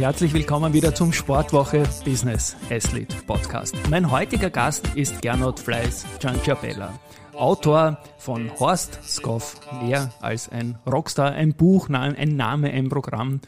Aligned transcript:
Herzlich 0.00 0.32
willkommen 0.32 0.72
wieder 0.72 0.94
zum 0.94 1.12
Sportwoche 1.12 1.82
Business 2.06 2.56
Athlete 2.70 3.14
Podcast. 3.26 3.76
Mein 3.90 4.10
heutiger 4.10 4.48
Gast 4.48 4.88
ist 4.94 5.20
Gernot 5.20 5.60
Fleiß 5.60 6.06
Gianciabella. 6.18 6.98
Autor 7.34 7.98
von 8.16 8.50
Horst 8.58 8.98
Skoff, 9.04 9.60
mehr 9.82 10.10
als 10.22 10.48
ein 10.48 10.78
Rockstar, 10.90 11.32
ein 11.32 11.52
Buch, 11.52 11.90
ein 11.90 12.34
Name, 12.34 12.70
ein 12.70 12.88
Programm 12.88 13.40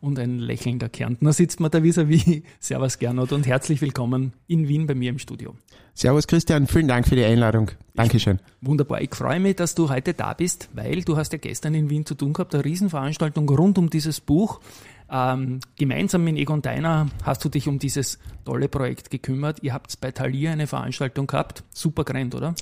und 0.00 0.18
ein 0.18 0.38
lächelnder 0.38 0.88
Kärntner 0.88 1.34
sitzt 1.34 1.60
man 1.60 1.70
da 1.70 1.82
vis-à-vis. 1.82 2.42
Servus 2.58 2.98
Gernot 2.98 3.32
und 3.32 3.46
herzlich 3.46 3.82
willkommen 3.82 4.32
in 4.46 4.66
Wien 4.66 4.86
bei 4.86 4.94
mir 4.94 5.10
im 5.10 5.18
Studio. 5.18 5.56
Servus 5.92 6.26
Christian, 6.26 6.66
vielen 6.66 6.88
Dank 6.88 7.06
für 7.06 7.16
die 7.16 7.24
Einladung. 7.24 7.72
Dankeschön. 7.94 8.38
Wunderbar, 8.62 9.02
ich 9.02 9.14
freue 9.14 9.40
mich, 9.40 9.56
dass 9.56 9.74
du 9.74 9.90
heute 9.90 10.14
da 10.14 10.32
bist, 10.32 10.70
weil 10.72 11.02
du 11.02 11.18
hast 11.18 11.32
ja 11.32 11.38
gestern 11.38 11.74
in 11.74 11.90
Wien 11.90 12.06
zu 12.06 12.14
tun 12.14 12.32
gehabt, 12.32 12.54
eine 12.54 12.64
Riesenveranstaltung 12.64 13.46
rund 13.50 13.76
um 13.76 13.90
dieses 13.90 14.20
Buch. 14.20 14.60
Ähm, 15.10 15.60
gemeinsam 15.76 16.24
mit 16.24 16.36
Egon 16.36 16.60
Deiner 16.60 17.08
hast 17.24 17.44
du 17.44 17.48
dich 17.48 17.66
um 17.68 17.78
dieses 17.78 18.18
tolle 18.44 18.68
Projekt 18.68 19.10
gekümmert. 19.10 19.62
Ihr 19.62 19.72
habt 19.72 20.00
bei 20.00 20.10
Thalia 20.10 20.52
eine 20.52 20.66
Veranstaltung 20.66 21.26
gehabt. 21.26 21.64
Super 21.72 22.04
grand, 22.04 22.34
oder? 22.34 22.54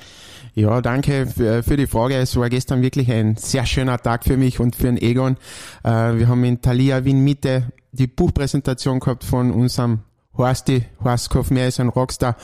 Ja, 0.55 0.81
danke 0.81 1.27
für 1.27 1.77
die 1.77 1.87
Frage. 1.87 2.17
Es 2.17 2.37
war 2.37 2.49
gestern 2.49 2.83
wirklich 2.83 3.11
ein 3.11 3.37
sehr 3.37 3.67
schöner 3.67 3.99
Tag 3.99 4.25
für 4.25 4.37
mich 4.37 4.61
und 4.61 4.77
für 4.77 4.87
den 4.87 4.97
Egon. 4.97 5.37
Äh, 5.83 5.91
wir 6.19 6.29
haben 6.29 6.45
in 6.45 6.61
Thalia 6.61 7.05
Wien 7.05 7.25
Mitte 7.25 7.73
die 7.93 8.07
Buchpräsentation 8.07 9.01
gehabt 9.01 9.25
von 9.25 9.51
unserem 9.51 10.01
Horsti, 10.37 10.85
Horstkoff, 11.03 11.51
mehr 11.51 11.69
ist 11.69 11.81
ein 11.81 11.89
Rockstar. 11.89 12.37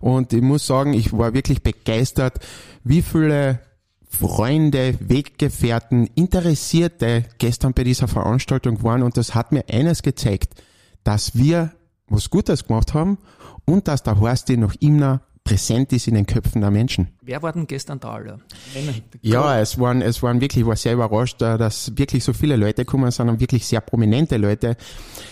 Und 0.00 0.32
ich 0.32 0.42
muss 0.42 0.66
sagen, 0.66 0.92
ich 0.92 1.12
war 1.16 1.34
wirklich 1.34 1.62
begeistert, 1.62 2.38
wie 2.84 3.02
viele 3.02 3.60
Freunde, 4.08 4.94
Weggefährten, 5.00 6.08
Interessierte 6.14 7.24
gestern 7.38 7.72
bei 7.72 7.84
dieser 7.84 8.08
Veranstaltung 8.08 8.82
waren 8.82 9.02
und 9.02 9.16
das 9.16 9.34
hat 9.34 9.52
mir 9.52 9.64
eines 9.70 10.02
gezeigt, 10.02 10.62
dass 11.04 11.36
wir 11.36 11.72
was 12.08 12.30
Gutes 12.30 12.66
gemacht 12.66 12.94
haben 12.94 13.18
und 13.64 13.86
dass 13.86 14.02
der 14.02 14.18
Horst 14.18 14.48
noch 14.50 14.74
immer 14.80 15.20
präsent 15.44 15.92
ist 15.92 16.08
in 16.08 16.14
den 16.14 16.26
Köpfen 16.26 16.62
der 16.62 16.70
Menschen. 16.70 17.08
Wer 17.28 17.42
war 17.42 17.52
denn 17.52 17.66
gestern 17.66 18.00
da 18.00 18.12
alle? 18.12 18.38
Ja, 19.20 19.60
es 19.60 19.78
waren, 19.78 20.00
es 20.00 20.22
waren 20.22 20.40
wirklich, 20.40 20.62
ich 20.62 20.66
war 20.66 20.76
sehr 20.76 20.94
überrascht, 20.94 21.42
äh, 21.42 21.58
dass 21.58 21.92
wirklich 21.94 22.24
so 22.24 22.32
viele 22.32 22.56
Leute 22.56 22.86
gekommen 22.86 23.10
sind 23.10 23.28
und 23.28 23.38
wirklich 23.38 23.66
sehr 23.66 23.82
prominente 23.82 24.38
Leute. 24.38 24.78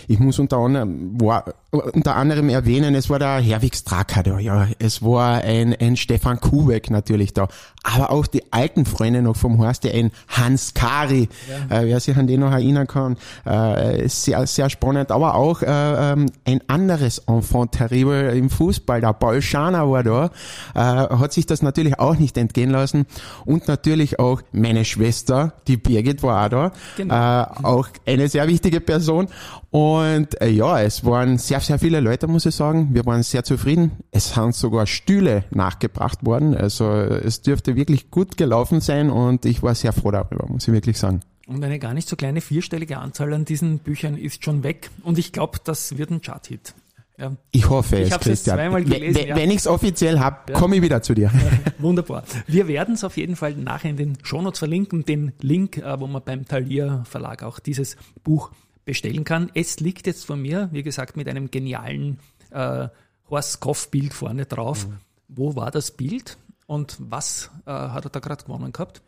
Ich 0.07 0.19
muss 0.19 0.37
unter 0.37 0.57
anderem, 0.57 1.19
war, 1.19 1.45
unter 1.71 2.15
anderem 2.15 2.49
erwähnen, 2.49 2.93
es 2.93 3.09
war 3.09 3.19
der 3.19 3.39
Herwig 3.39 3.75
Stracker 3.75 4.23
da, 4.23 4.39
ja, 4.39 4.67
es 4.79 5.01
war 5.01 5.41
ein, 5.43 5.75
ein 5.79 5.97
Stefan 5.97 6.39
Kubeck 6.39 6.91
natürlich 6.91 7.33
da, 7.33 7.47
aber 7.83 8.11
auch 8.11 8.27
die 8.27 8.53
alten 8.53 8.85
Freunde 8.85 9.21
noch 9.21 9.35
vom 9.35 9.57
Horst, 9.57 9.85
ein 9.85 10.11
Hans 10.29 10.73
Kari, 10.73 11.29
ja. 11.49 11.81
äh, 11.81 11.87
wer 11.87 11.99
sich 11.99 12.15
an 12.15 12.27
den 12.27 12.41
noch 12.41 12.51
erinnern 12.51 12.87
kann, 12.87 13.17
äh, 13.45 14.07
sehr, 14.07 14.45
sehr 14.47 14.69
spannend, 14.69 15.11
aber 15.11 15.35
auch 15.35 15.61
äh, 15.61 15.67
ähm, 15.67 16.27
ein 16.45 16.61
anderes 16.67 17.19
Enfant 17.19 17.73
terrible 17.73 18.37
im 18.37 18.49
Fußball, 18.49 19.01
der 19.01 19.13
Paul 19.13 19.41
Schana 19.41 19.89
war 19.89 20.03
da, 20.03 20.29
äh, 20.73 20.79
hat 20.79 21.33
sich 21.33 21.45
das 21.45 21.61
natürlich 21.61 21.86
auch 21.95 22.17
nicht 22.17 22.37
entgehen 22.37 22.69
lassen 22.69 23.05
und 23.45 23.67
natürlich 23.67 24.19
auch 24.19 24.41
meine 24.51 24.85
Schwester, 24.85 25.53
die 25.67 25.77
Birgit 25.77 26.23
war 26.23 26.45
auch 26.45 26.49
da, 26.49 26.71
genau. 26.97 27.13
äh, 27.13 27.45
auch 27.63 27.87
eine 28.05 28.27
sehr 28.29 28.47
wichtige 28.47 28.81
Person 28.81 29.27
und 29.69 30.39
äh, 30.41 30.49
ja, 30.49 30.81
es 30.81 31.05
waren 31.05 31.37
sehr, 31.37 31.59
sehr 31.59 31.77
viele 31.77 31.99
Leute, 31.99 32.27
muss 32.27 32.45
ich 32.45 32.55
sagen. 32.55 32.89
Wir 32.93 33.05
waren 33.05 33.21
sehr 33.23 33.43
zufrieden. 33.43 33.91
Es 34.11 34.33
sind 34.33 34.55
sogar 34.55 34.87
Stühle 34.87 35.43
nachgebracht 35.51 36.25
worden. 36.25 36.55
Also 36.55 36.89
es 36.89 37.41
dürfte 37.41 37.75
wirklich 37.75 38.09
gut 38.09 38.37
gelaufen 38.37 38.81
sein 38.81 39.09
und 39.09 39.45
ich 39.45 39.61
war 39.61 39.75
sehr 39.75 39.93
froh 39.93 40.11
darüber, 40.11 40.47
muss 40.47 40.67
ich 40.67 40.73
wirklich 40.73 40.97
sagen. 40.97 41.19
Und 41.47 41.63
eine 41.63 41.79
gar 41.79 41.93
nicht 41.93 42.09
so 42.09 42.15
kleine 42.15 42.41
vierstellige 42.41 42.97
Anzahl 42.97 43.33
an 43.33 43.45
diesen 43.45 43.79
Büchern 43.79 44.17
ist 44.17 44.43
schon 44.43 44.63
weg. 44.63 44.89
Und 45.03 45.17
ich 45.17 45.31
glaube, 45.31 45.59
das 45.63 45.97
wird 45.97 46.11
ein 46.11 46.21
Chart-Hit. 46.21 46.73
Ja. 47.17 47.35
Ich 47.51 47.67
hoffe 47.67 47.97
ich 47.97 48.11
es, 48.11 48.19
Christian. 48.19 48.57
Zweimal 48.57 48.83
gelesen, 48.83 49.15
wenn, 49.15 49.27
ja. 49.27 49.35
wenn 49.35 49.49
ich 49.49 49.57
es 49.57 49.67
offiziell 49.67 50.19
habe, 50.19 50.53
komme 50.53 50.75
ich 50.75 50.81
wieder 50.83 51.01
zu 51.01 51.15
dir. 51.15 51.31
wunderbar. 51.79 52.23
Wir 52.45 52.67
werden 52.67 52.93
es 52.93 53.03
auf 53.03 53.17
jeden 53.17 53.35
Fall 53.35 53.55
nachher 53.55 53.89
in 53.89 53.97
den 53.97 54.17
Shownotes 54.23 54.59
verlinken, 54.59 55.03
den 55.03 55.33
Link, 55.41 55.77
äh, 55.77 55.99
wo 55.99 56.05
man 56.05 56.21
beim 56.23 56.45
Thalia 56.45 57.03
Verlag 57.05 57.41
auch 57.41 57.59
dieses 57.59 57.97
Buch 58.23 58.51
bestellen 58.85 59.23
kann. 59.23 59.51
Es 59.55 59.79
liegt 59.79 60.05
jetzt 60.05 60.25
vor 60.25 60.37
mir, 60.37 60.69
wie 60.71 60.83
gesagt, 60.83 61.17
mit 61.17 61.27
einem 61.27 61.49
genialen 61.49 62.19
äh, 62.51 62.87
Horst 63.29 63.59
Koff-Bild 63.61 64.13
vorne 64.13 64.45
drauf. 64.45 64.87
Mhm. 64.87 64.97
Wo 65.27 65.55
war 65.55 65.71
das 65.71 65.91
Bild 65.91 66.37
und 66.67 66.97
was 66.99 67.49
äh, 67.65 67.71
hat 67.71 68.05
er 68.05 68.11
da 68.11 68.19
gerade 68.19 68.43
gewonnen 68.43 68.71
gehabt? 68.71 69.01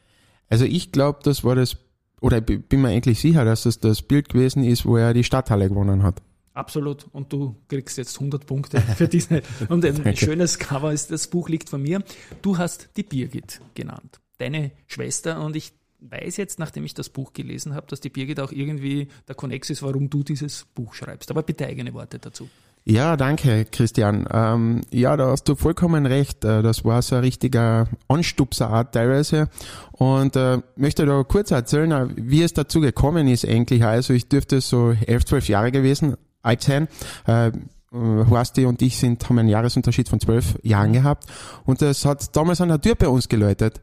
Also 0.49 0.65
ich 0.65 0.91
glaube, 0.91 1.19
das 1.23 1.43
war 1.43 1.55
das, 1.55 1.77
oder 2.21 2.41
bin 2.41 2.81
mir 2.81 2.89
eigentlich 2.89 3.19
sicher, 3.19 3.45
dass 3.45 3.63
das 3.63 3.79
das 3.79 4.01
Bild 4.01 4.29
gewesen 4.29 4.63
ist, 4.63 4.85
wo 4.85 4.97
er 4.97 5.13
die 5.13 5.23
Stadthalle 5.23 5.69
gewonnen 5.69 6.01
hat. 6.01 6.21
Absolut. 6.59 7.05
Und 7.13 7.31
du 7.31 7.55
kriegst 7.69 7.97
jetzt 7.97 8.15
100 8.15 8.45
Punkte 8.45 8.81
für 8.97 9.07
diese. 9.07 9.41
Und 9.69 9.85
ein 9.85 10.17
schönes 10.17 10.59
Cover 10.59 10.91
ist, 10.91 11.09
das 11.09 11.27
Buch 11.27 11.47
liegt 11.47 11.69
vor 11.69 11.79
mir. 11.79 12.03
Du 12.41 12.57
hast 12.57 12.89
die 12.97 13.03
Birgit 13.03 13.61
genannt. 13.75 14.19
Deine 14.39 14.71
Schwester 14.85 15.41
und 15.41 15.55
ich 15.55 15.71
weiß 16.01 16.35
jetzt, 16.35 16.59
nachdem 16.59 16.83
ich 16.83 16.93
das 16.93 17.09
Buch 17.09 17.31
gelesen 17.31 17.75
habe, 17.75 17.87
dass 17.87 18.01
die 18.01 18.09
Birgit 18.09 18.41
auch 18.41 18.51
irgendwie 18.51 19.07
der 19.27 19.35
Konnex 19.35 19.69
ist, 19.69 19.83
warum 19.83 20.09
du 20.09 20.21
dieses 20.23 20.65
Buch 20.75 20.93
schreibst. 20.93 21.31
Aber 21.31 21.43
bitte 21.43 21.65
eigene 21.65 21.93
Worte 21.93 22.19
dazu. 22.19 22.49
Ja, 22.83 23.15
danke, 23.15 23.65
Christian. 23.65 24.27
Ähm, 24.29 24.81
ja, 24.91 25.15
da 25.15 25.27
hast 25.27 25.47
du 25.47 25.55
vollkommen 25.55 26.05
recht. 26.05 26.43
Äh, 26.43 26.61
das 26.61 26.83
war 26.83 27.01
so 27.01 27.15
ein 27.15 27.21
richtiger 27.21 27.87
Anstupserart 28.09 28.93
teilweise. 28.93 29.49
Und 29.91 30.35
äh, 30.35 30.59
möchte 30.75 31.05
da 31.05 31.23
kurz 31.23 31.51
erzählen, 31.51 31.91
äh, 31.91 32.07
wie 32.15 32.43
es 32.43 32.53
dazu 32.53 32.81
gekommen 32.81 33.27
ist 33.27 33.45
eigentlich. 33.45 33.83
Also 33.85 34.13
ich 34.13 34.27
dürfte 34.27 34.59
so 34.59 34.91
elf, 35.05 35.23
zwölf 35.23 35.47
Jahre 35.47 35.71
gewesen 35.71 36.17
alt 36.41 36.63
sein. 36.63 36.88
Äh, 37.25 37.51
Horsti 37.91 38.66
und 38.66 38.81
ich 38.83 38.97
sind, 38.97 39.27
haben 39.27 39.39
einen 39.39 39.50
Jahresunterschied 39.50 40.09
von 40.09 40.19
zwölf 40.19 40.59
Jahren 40.61 40.94
gehabt. 40.94 41.25
Und 41.66 41.81
es 41.81 42.05
hat 42.05 42.35
damals 42.35 42.61
an 42.61 42.69
der 42.69 42.79
Tür 42.79 42.95
bei 42.95 43.07
uns 43.07 43.27
geläutet. 43.29 43.81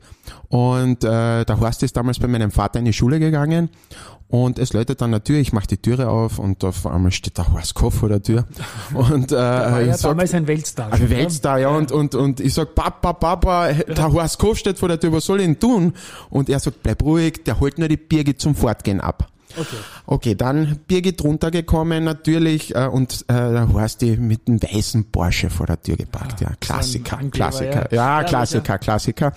Und 0.49 1.03
äh, 1.03 1.45
der 1.45 1.61
Horst 1.61 1.83
ist 1.83 1.97
damals 1.97 2.21
bei 2.21 2.29
meinem 2.29 2.53
Vater 2.53 2.79
in 2.79 2.85
die 2.85 2.93
Schule 2.93 3.19
gegangen. 3.19 3.69
Und 4.29 4.59
es 4.59 4.73
läutet 4.73 5.03
an 5.03 5.13
der 5.13 5.23
Tür, 5.23 5.39
ich 5.39 5.53
mache 5.53 5.69
die 5.69 5.77
Türe 5.77 6.09
auf 6.09 6.41
und 6.41 6.65
auf 6.65 6.85
einmal 6.85 7.13
steht 7.13 7.39
der 7.39 7.53
Horst 7.53 7.75
Koff 7.75 7.95
vor 7.95 8.09
der 8.09 8.23
Tür. 8.23 8.45
Und 8.93 9.31
äh, 9.31 9.37
war 9.37 9.81
ja 9.83 9.97
sag, 9.97 10.11
damals 10.11 10.35
ein 10.35 10.49
Weltstar. 10.49 10.93
Ein 10.93 11.11
Weltstar, 11.11 11.59
ja, 11.59 11.71
ja, 11.71 11.77
Und, 11.77 11.93
und, 11.93 12.15
und 12.17 12.41
ich 12.41 12.53
sag, 12.53 12.75
Papa, 12.75 13.13
Papa, 13.13 13.73
der 13.73 14.13
Horst 14.13 14.39
Koff 14.39 14.59
steht 14.59 14.79
vor 14.79 14.89
der 14.89 14.99
Tür, 14.99 15.13
was 15.13 15.27
soll 15.27 15.41
ich 15.41 15.47
denn 15.47 15.61
tun? 15.61 15.95
Und 16.29 16.49
er 16.49 16.59
sagt, 16.59 16.83
bleib 16.83 17.03
ruhig, 17.05 17.45
der 17.45 17.61
holt 17.61 17.79
nur 17.79 17.89
die 17.89 17.97
Birgit 17.97 18.41
zum 18.41 18.57
Fortgehen 18.57 19.01
ab. 19.01 19.29
Okay. 19.57 19.77
Okay, 20.07 20.35
dann 20.35 20.79
Birgit 20.87 21.23
runtergekommen 21.23 22.05
natürlich 22.05 22.75
äh, 22.75 22.87
und 22.87 23.25
äh, 23.29 23.35
da 23.35 23.73
warst 23.73 24.03
du 24.03 24.07
mit 24.17 24.47
einem 24.47 24.63
weißen 24.63 25.11
Porsche 25.11 25.51
vor 25.51 25.67
der 25.67 25.81
Tür 25.83 25.97
geparkt. 25.97 26.41
Ja, 26.41 26.51
ja 26.51 26.57
Klassiker, 26.61 27.19
Klassiker. 27.31 27.89
Ja, 27.93 28.21
ja 28.21 28.25
Klassiker, 28.25 28.75
ja. 28.75 28.79
Klassiker. 28.79 29.33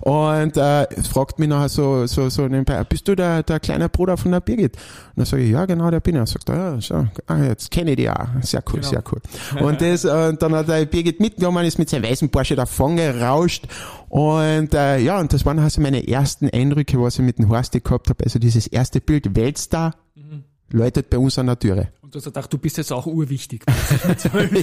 Und 0.00 0.56
äh, 0.56 0.86
fragt 1.02 1.38
mich 1.38 1.48
nachher 1.48 1.68
so, 1.68 2.06
so, 2.06 2.28
so 2.28 2.42
nebenbei, 2.42 2.82
bist 2.84 3.06
du 3.08 3.14
der, 3.14 3.42
der 3.42 3.60
kleine 3.60 3.88
Bruder 3.88 4.16
von 4.16 4.32
der 4.32 4.40
Birgit? 4.40 4.76
Und 4.76 4.82
dann 5.16 5.26
sage 5.26 5.42
ich, 5.42 5.50
ja, 5.50 5.66
genau, 5.66 5.90
der 5.90 6.00
bin 6.00 6.14
ich. 6.14 6.20
Und 6.20 6.28
sagt, 6.28 6.48
ja, 6.48 6.80
so, 6.80 7.06
ah, 7.26 7.36
jetzt 7.38 7.70
kenne 7.70 7.90
ich 7.90 7.96
die 7.96 8.10
auch. 8.10 8.26
Sehr 8.42 8.62
cool, 8.72 8.80
genau. 8.80 8.88
sehr 8.88 9.02
cool. 9.12 9.20
Und 9.62 9.80
das, 9.80 10.04
äh, 10.04 10.34
dann 10.34 10.54
hat 10.54 10.68
der 10.68 10.84
Birgit 10.86 11.20
mitgenommen, 11.20 11.64
ist 11.64 11.78
mit 11.78 11.90
seinem 11.90 12.04
weißen 12.04 12.28
Porsche 12.30 12.56
davon 12.56 12.96
gerauscht 12.96 13.66
und 14.14 14.72
äh, 14.74 14.98
ja, 14.98 15.18
und 15.18 15.32
das 15.32 15.44
waren 15.44 15.58
also 15.58 15.80
meine 15.80 16.06
ersten 16.06 16.48
Eindrücke, 16.48 17.02
was 17.02 17.18
ich 17.18 17.24
mit 17.24 17.38
dem 17.38 17.48
Horst 17.48 17.72
gehabt 17.72 18.10
habe. 18.10 18.22
Also 18.22 18.38
dieses 18.38 18.68
erste 18.68 19.00
Bild, 19.00 19.34
Weltstar, 19.54 19.94
mhm. 20.16 20.42
läutet 20.70 21.08
bei 21.10 21.18
uns 21.18 21.38
an 21.38 21.46
der 21.46 21.56
Türe. 21.56 21.92
Und 22.02 22.12
du 22.12 22.18
hast 22.18 22.24
gedacht, 22.24 22.52
du 22.52 22.58
bist 22.58 22.76
jetzt 22.76 22.92
auch 22.92 23.06
urwichtig. 23.06 23.64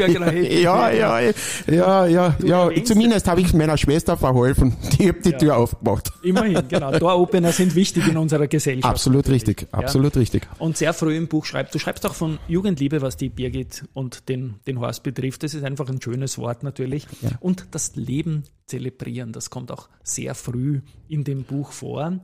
ja, 0.61 0.91
ja, 0.91 1.19
ja, 1.67 2.05
ja, 2.07 2.35
ja. 2.43 2.83
Zumindest 2.83 3.29
habe 3.29 3.39
ich 3.39 3.53
meiner 3.53 3.77
Schwester 3.77 4.17
verholfen. 4.17 4.75
Die 4.99 5.07
hat 5.07 5.23
die 5.23 5.29
ja. 5.29 5.37
Tür 5.37 5.57
aufgemacht. 5.57 6.11
Immerhin, 6.23 6.61
genau. 6.67 6.91
Door-Opener 6.99 7.53
sind 7.53 7.73
wichtig 7.73 8.05
in 8.05 8.17
unserer 8.17 8.47
Gesellschaft. 8.47 8.93
Absolut 8.93 9.29
richtig, 9.29 9.67
absolut 9.71 10.15
ja. 10.15 10.19
richtig. 10.19 10.45
Und 10.59 10.75
sehr 10.75 10.93
früh 10.93 11.15
im 11.15 11.29
Buch 11.29 11.45
schreibst, 11.45 11.73
du 11.73 11.79
schreibst 11.79 12.05
auch 12.05 12.15
von 12.15 12.37
Jugendliebe, 12.49 13.01
was 13.01 13.15
die 13.15 13.29
Birgit 13.29 13.85
und 13.93 14.27
den, 14.27 14.55
den 14.67 14.81
Horst 14.81 15.03
betrifft. 15.03 15.43
Das 15.43 15.53
ist 15.53 15.63
einfach 15.63 15.87
ein 15.87 16.01
schönes 16.01 16.37
Wort 16.37 16.63
natürlich. 16.63 17.07
Ja. 17.21 17.29
Und 17.39 17.67
das 17.71 17.95
Leben 17.95 18.43
zelebrieren, 18.65 19.31
das 19.31 19.49
kommt 19.49 19.71
auch 19.71 19.87
sehr 20.03 20.35
früh 20.35 20.81
in 21.07 21.23
dem 21.23 21.43
Buch 21.43 21.71
vor. 21.71 22.19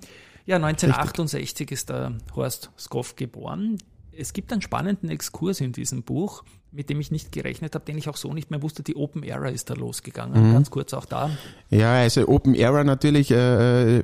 Ja, 0.47 0.55
1968 0.55 1.41
Richtig. 1.41 1.71
ist 1.73 1.89
der 1.89 2.17
Horst 2.33 2.71
Skoff 2.79 3.17
geboren. 3.17 3.77
Es 4.13 4.31
gibt 4.31 4.51
einen 4.53 4.61
spannenden 4.61 5.09
Exkurs 5.09 5.59
in 5.59 5.73
diesem 5.73 6.03
Buch. 6.03 6.43
Mit 6.71 6.89
dem 6.89 6.99
ich 6.99 7.11
nicht 7.11 7.31
gerechnet 7.31 7.75
habe, 7.75 7.85
den 7.85 7.97
ich 7.97 8.09
auch 8.09 8.17
so 8.17 8.33
nicht 8.33 8.51
mehr 8.51 8.61
wusste. 8.61 8.83
Die 8.83 8.95
Open 8.95 9.23
Era 9.23 9.47
ist 9.47 9.69
da 9.69 9.73
losgegangen. 9.73 10.49
Mhm. 10.49 10.53
Ganz 10.53 10.69
kurz 10.69 10.93
auch 10.93 11.05
da. 11.05 11.29
Ja, 11.69 11.93
also 11.93 12.27
Open 12.27 12.55
Era 12.55 12.83
natürlich, 12.83 13.31
äh, 13.31 14.03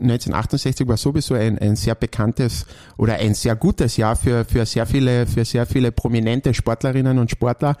1968 0.00 0.88
war 0.88 0.96
sowieso 0.96 1.34
ein, 1.34 1.58
ein 1.58 1.76
sehr 1.76 1.94
bekanntes 1.94 2.66
oder 2.96 3.14
ein 3.14 3.34
sehr 3.34 3.54
gutes 3.54 3.96
Jahr 3.96 4.16
für, 4.16 4.44
für 4.44 4.66
sehr 4.66 4.86
viele, 4.86 5.26
für 5.26 5.44
sehr 5.44 5.66
viele 5.66 5.92
prominente 5.92 6.52
Sportlerinnen 6.52 7.18
und 7.18 7.30
Sportler. 7.30 7.76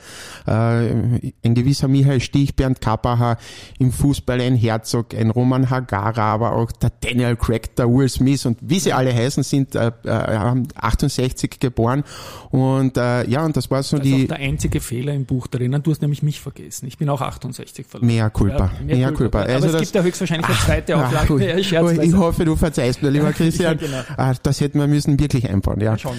Äh, 0.46 0.50
ein 0.52 1.54
gewisser 1.54 1.88
Michael 1.88 2.20
Stich, 2.20 2.54
Bernd 2.54 2.80
Kappacher, 2.80 3.36
im 3.78 3.90
Fußball 3.90 4.40
ein 4.40 4.54
Herzog, 4.54 5.12
ein 5.14 5.30
Roman 5.30 5.70
Hagara, 5.70 6.32
aber 6.32 6.52
auch 6.52 6.70
der 6.72 6.92
Daniel 7.00 7.36
Craig, 7.36 7.74
der 7.74 7.88
Will 7.88 8.08
Smith 8.08 8.46
und 8.46 8.58
wie 8.60 8.78
sie 8.78 8.92
alle 8.92 9.12
heißen, 9.12 9.42
sind 9.42 9.74
äh, 9.74 9.90
äh, 10.04 10.64
68 10.76 11.58
geboren. 11.58 12.04
Und 12.50 12.96
äh, 12.96 13.28
ja, 13.28 13.44
und 13.44 13.56
das 13.56 13.70
war 13.70 13.82
so 13.82 13.96
das 13.96 14.04
die 14.04 14.19
der 14.26 14.38
einzige 14.38 14.80
Fehler 14.80 15.12
im 15.14 15.24
Buch 15.24 15.46
drinnen. 15.46 15.82
Du 15.82 15.90
hast 15.90 16.02
nämlich 16.02 16.22
mich 16.22 16.40
vergessen. 16.40 16.86
Ich 16.86 16.98
bin 16.98 17.08
auch 17.08 17.20
68 17.20 17.86
verloren. 17.86 18.06
Mehr 18.06 18.30
Culpa. 18.30 18.72
Ja, 18.78 18.84
mehr, 18.84 18.96
mehr 18.96 19.12
Culpa. 19.12 19.40
culpa. 19.40 19.52
Also 19.54 19.68
Aber 19.68 19.76
es 19.76 19.82
gibt 19.82 19.94
ja 19.94 20.02
höchstwahrscheinlich 20.02 20.48
eine 20.48 20.58
zweite 20.58 20.96
Auflage. 20.96 21.46
Ja, 21.46 21.62
Scherz, 21.62 21.98
ich 21.98 22.14
hoffe, 22.14 22.44
du 22.44 22.56
verzeihst 22.56 23.02
mir, 23.02 23.10
lieber 23.10 23.32
Christian. 23.32 23.78
ja, 23.78 23.86
genau. 23.86 24.02
ah, 24.16 24.34
das 24.42 24.60
hätten 24.60 24.78
wir 24.78 24.86
müssen 24.86 25.18
wirklich 25.18 25.48
einfahren. 25.48 25.80
Ja. 25.80 25.96
Schon. 25.98 26.16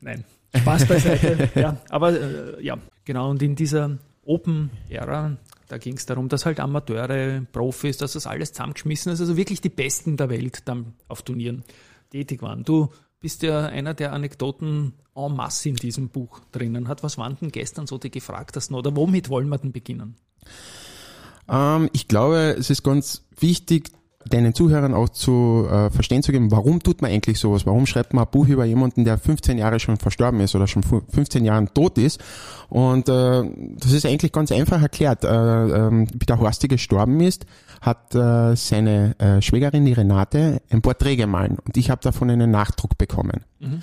Nein. 0.00 0.24
Spaß 0.56 0.86
beiseite. 0.86 1.48
ja, 1.60 1.76
aber 1.88 2.12
äh, 2.12 2.62
ja, 2.62 2.78
genau. 3.04 3.30
Und 3.30 3.42
in 3.42 3.54
dieser 3.54 3.98
Open-Ära, 4.24 5.36
da 5.68 5.78
ging 5.78 5.96
es 5.96 6.06
darum, 6.06 6.28
dass 6.28 6.46
halt 6.46 6.60
Amateure, 6.60 7.42
Profis, 7.52 7.98
dass 7.98 8.14
das 8.14 8.26
alles 8.26 8.52
zusammengeschmissen 8.52 9.12
ist, 9.12 9.20
also 9.20 9.36
wirklich 9.36 9.60
die 9.60 9.68
Besten 9.68 10.16
der 10.16 10.28
Welt 10.28 10.62
dann 10.64 10.94
auf 11.08 11.22
Turnieren 11.22 11.64
tätig 12.10 12.42
waren. 12.42 12.64
Du 12.64 12.90
bist 13.20 13.42
ja 13.42 13.66
einer 13.66 13.94
der 13.94 14.12
Anekdoten 14.12 14.94
en 15.14 15.36
masse 15.36 15.68
in 15.68 15.76
diesem 15.76 16.08
Buch 16.08 16.40
drinnen 16.52 16.88
hat. 16.88 17.02
Was 17.02 17.18
waren 17.18 17.36
denn 17.40 17.52
gestern 17.52 17.86
so 17.86 17.98
die 17.98 18.10
gefragtesten 18.10 18.74
oder 18.74 18.96
womit 18.96 19.28
wollen 19.28 19.48
wir 19.48 19.58
denn 19.58 19.72
beginnen? 19.72 20.16
Ähm, 21.48 21.90
ich 21.92 22.08
glaube, 22.08 22.56
es 22.58 22.70
ist 22.70 22.82
ganz 22.82 23.24
wichtig, 23.38 23.90
deinen 24.28 24.54
Zuhörern 24.54 24.94
auch 24.94 25.08
zu 25.08 25.66
äh, 25.70 25.90
verstehen 25.90 26.22
zu 26.22 26.32
geben, 26.32 26.50
warum 26.50 26.82
tut 26.82 27.00
man 27.00 27.10
eigentlich 27.10 27.38
sowas? 27.38 27.64
Warum 27.64 27.86
schreibt 27.86 28.12
man 28.12 28.24
ein 28.24 28.30
Buch 28.30 28.48
über 28.48 28.64
jemanden, 28.64 29.04
der 29.04 29.16
15 29.16 29.56
Jahre 29.56 29.80
schon 29.80 29.96
verstorben 29.96 30.40
ist 30.40 30.54
oder 30.54 30.66
schon 30.66 30.82
15 30.82 31.44
Jahre 31.44 31.66
tot 31.72 31.96
ist? 31.96 32.20
Und 32.68 33.08
äh, 33.08 33.42
das 33.78 33.92
ist 33.92 34.04
eigentlich 34.04 34.32
ganz 34.32 34.52
einfach 34.52 34.82
erklärt. 34.82 35.24
Äh, 35.24 35.28
äh, 35.28 36.06
wie 36.12 36.26
der 36.26 36.38
Horsti 36.38 36.68
gestorben 36.68 37.20
ist, 37.20 37.46
hat 37.80 38.14
äh, 38.14 38.54
seine 38.56 39.18
äh, 39.18 39.40
Schwägerin, 39.40 39.86
die 39.86 39.94
Renate, 39.94 40.60
ein 40.70 40.82
Porträt 40.82 41.16
gemahlen 41.16 41.56
und 41.64 41.76
ich 41.76 41.90
habe 41.90 42.02
davon 42.02 42.30
einen 42.30 42.50
Nachdruck 42.50 42.98
bekommen. 42.98 43.44
Mhm 43.58 43.82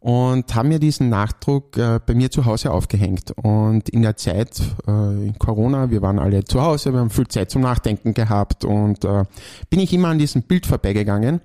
und 0.00 0.54
haben 0.54 0.68
mir 0.68 0.78
diesen 0.78 1.08
Nachdruck 1.08 1.76
äh, 1.76 1.98
bei 2.04 2.14
mir 2.14 2.30
zu 2.30 2.44
Hause 2.44 2.70
aufgehängt. 2.70 3.32
Und 3.42 3.88
in 3.88 4.02
der 4.02 4.16
Zeit, 4.16 4.60
äh, 4.86 4.90
in 5.26 5.38
Corona, 5.38 5.90
wir 5.90 6.02
waren 6.02 6.18
alle 6.18 6.44
zu 6.44 6.62
Hause, 6.62 6.92
wir 6.92 7.00
haben 7.00 7.10
viel 7.10 7.28
Zeit 7.28 7.50
zum 7.50 7.62
Nachdenken 7.62 8.14
gehabt 8.14 8.64
und 8.64 9.04
äh, 9.04 9.24
bin 9.70 9.80
ich 9.80 9.92
immer 9.92 10.08
an 10.08 10.18
diesem 10.18 10.42
Bild 10.42 10.66
vorbeigegangen. 10.66 11.40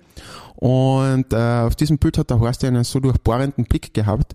Und 0.56 1.32
äh, 1.32 1.62
auf 1.66 1.74
diesem 1.74 1.98
Bild 1.98 2.16
hat 2.18 2.30
der 2.30 2.38
Horst 2.38 2.64
einen 2.64 2.84
so 2.84 3.00
durchbohrenden 3.00 3.64
Blick 3.64 3.92
gehabt, 3.92 4.34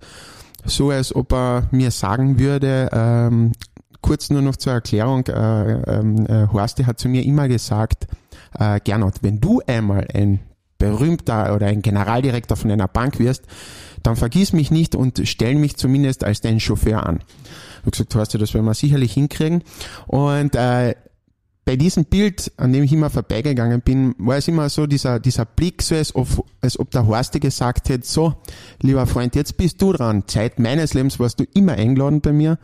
so 0.66 0.90
als 0.90 1.16
ob 1.16 1.32
er 1.32 1.68
mir 1.72 1.92
sagen 1.92 2.38
würde, 2.38 2.90
ähm, 2.92 3.54
kurz 4.02 4.30
nur 4.30 4.42
noch 4.42 4.58
zur 4.58 4.74
Erklärung, 4.74 5.26
äh, 5.28 5.74
ähm, 6.00 6.26
äh, 6.28 6.48
Horst 6.52 6.86
hat 6.86 7.00
zu 7.00 7.08
mir 7.08 7.24
immer 7.24 7.48
gesagt, 7.48 8.08
äh, 8.58 8.80
Gernot, 8.82 9.16
wenn 9.22 9.40
du 9.40 9.62
einmal 9.66 10.08
ein 10.14 10.40
berühmter 10.80 11.54
oder 11.54 11.68
ein 11.68 11.84
Generaldirektor 11.84 12.58
von 12.58 12.72
einer 12.72 12.88
Bank 12.88 13.20
wirst, 13.20 13.44
dann 14.02 14.16
vergiss 14.16 14.54
mich 14.54 14.72
nicht 14.72 14.96
und 14.96 15.22
stell 15.26 15.56
mich 15.56 15.76
zumindest 15.78 16.24
als 16.24 16.42
deinen 16.42 16.60
Chauffeur 16.60 17.06
an. 17.06 17.20
Ich 17.86 17.92
gesagt, 17.92 18.16
hast 18.16 18.34
du, 18.34 18.38
das 18.38 18.54
werden 18.54 18.66
wir 18.66 18.74
sicherlich 18.74 19.14
hinkriegen. 19.14 19.64
Und 20.08 20.56
äh, 20.56 20.96
bei 21.66 21.76
diesem 21.76 22.06
Bild, 22.06 22.52
an 22.58 22.74
dem 22.74 22.84
ich 22.84 22.94
immer 22.94 23.12
vorbeigegangen 23.12 23.82
bin, 23.82 24.16
war 24.18 24.38
es 24.38 24.48
immer 24.48 24.70
so 24.70 24.88
dieser, 24.88 25.20
dieser 25.20 25.46
Blick, 25.46 25.84
so 25.84 25.94
als 25.94 26.16
ob, 26.16 26.28
als 26.62 26.80
ob 26.80 26.90
der 26.92 27.06
Horsti 27.06 27.40
gesagt 27.40 27.90
hätte, 27.90 28.08
so, 28.08 28.34
lieber 28.82 29.06
Freund, 29.06 29.36
jetzt 29.36 29.56
bist 29.58 29.82
du 29.82 29.94
dran. 29.94 30.24
Zeit 30.28 30.58
meines 30.58 30.96
Lebens 30.96 31.20
warst 31.20 31.40
du 31.40 31.44
immer 31.54 31.74
eingeladen 31.74 32.22
bei 32.22 32.34
mir 32.34 32.58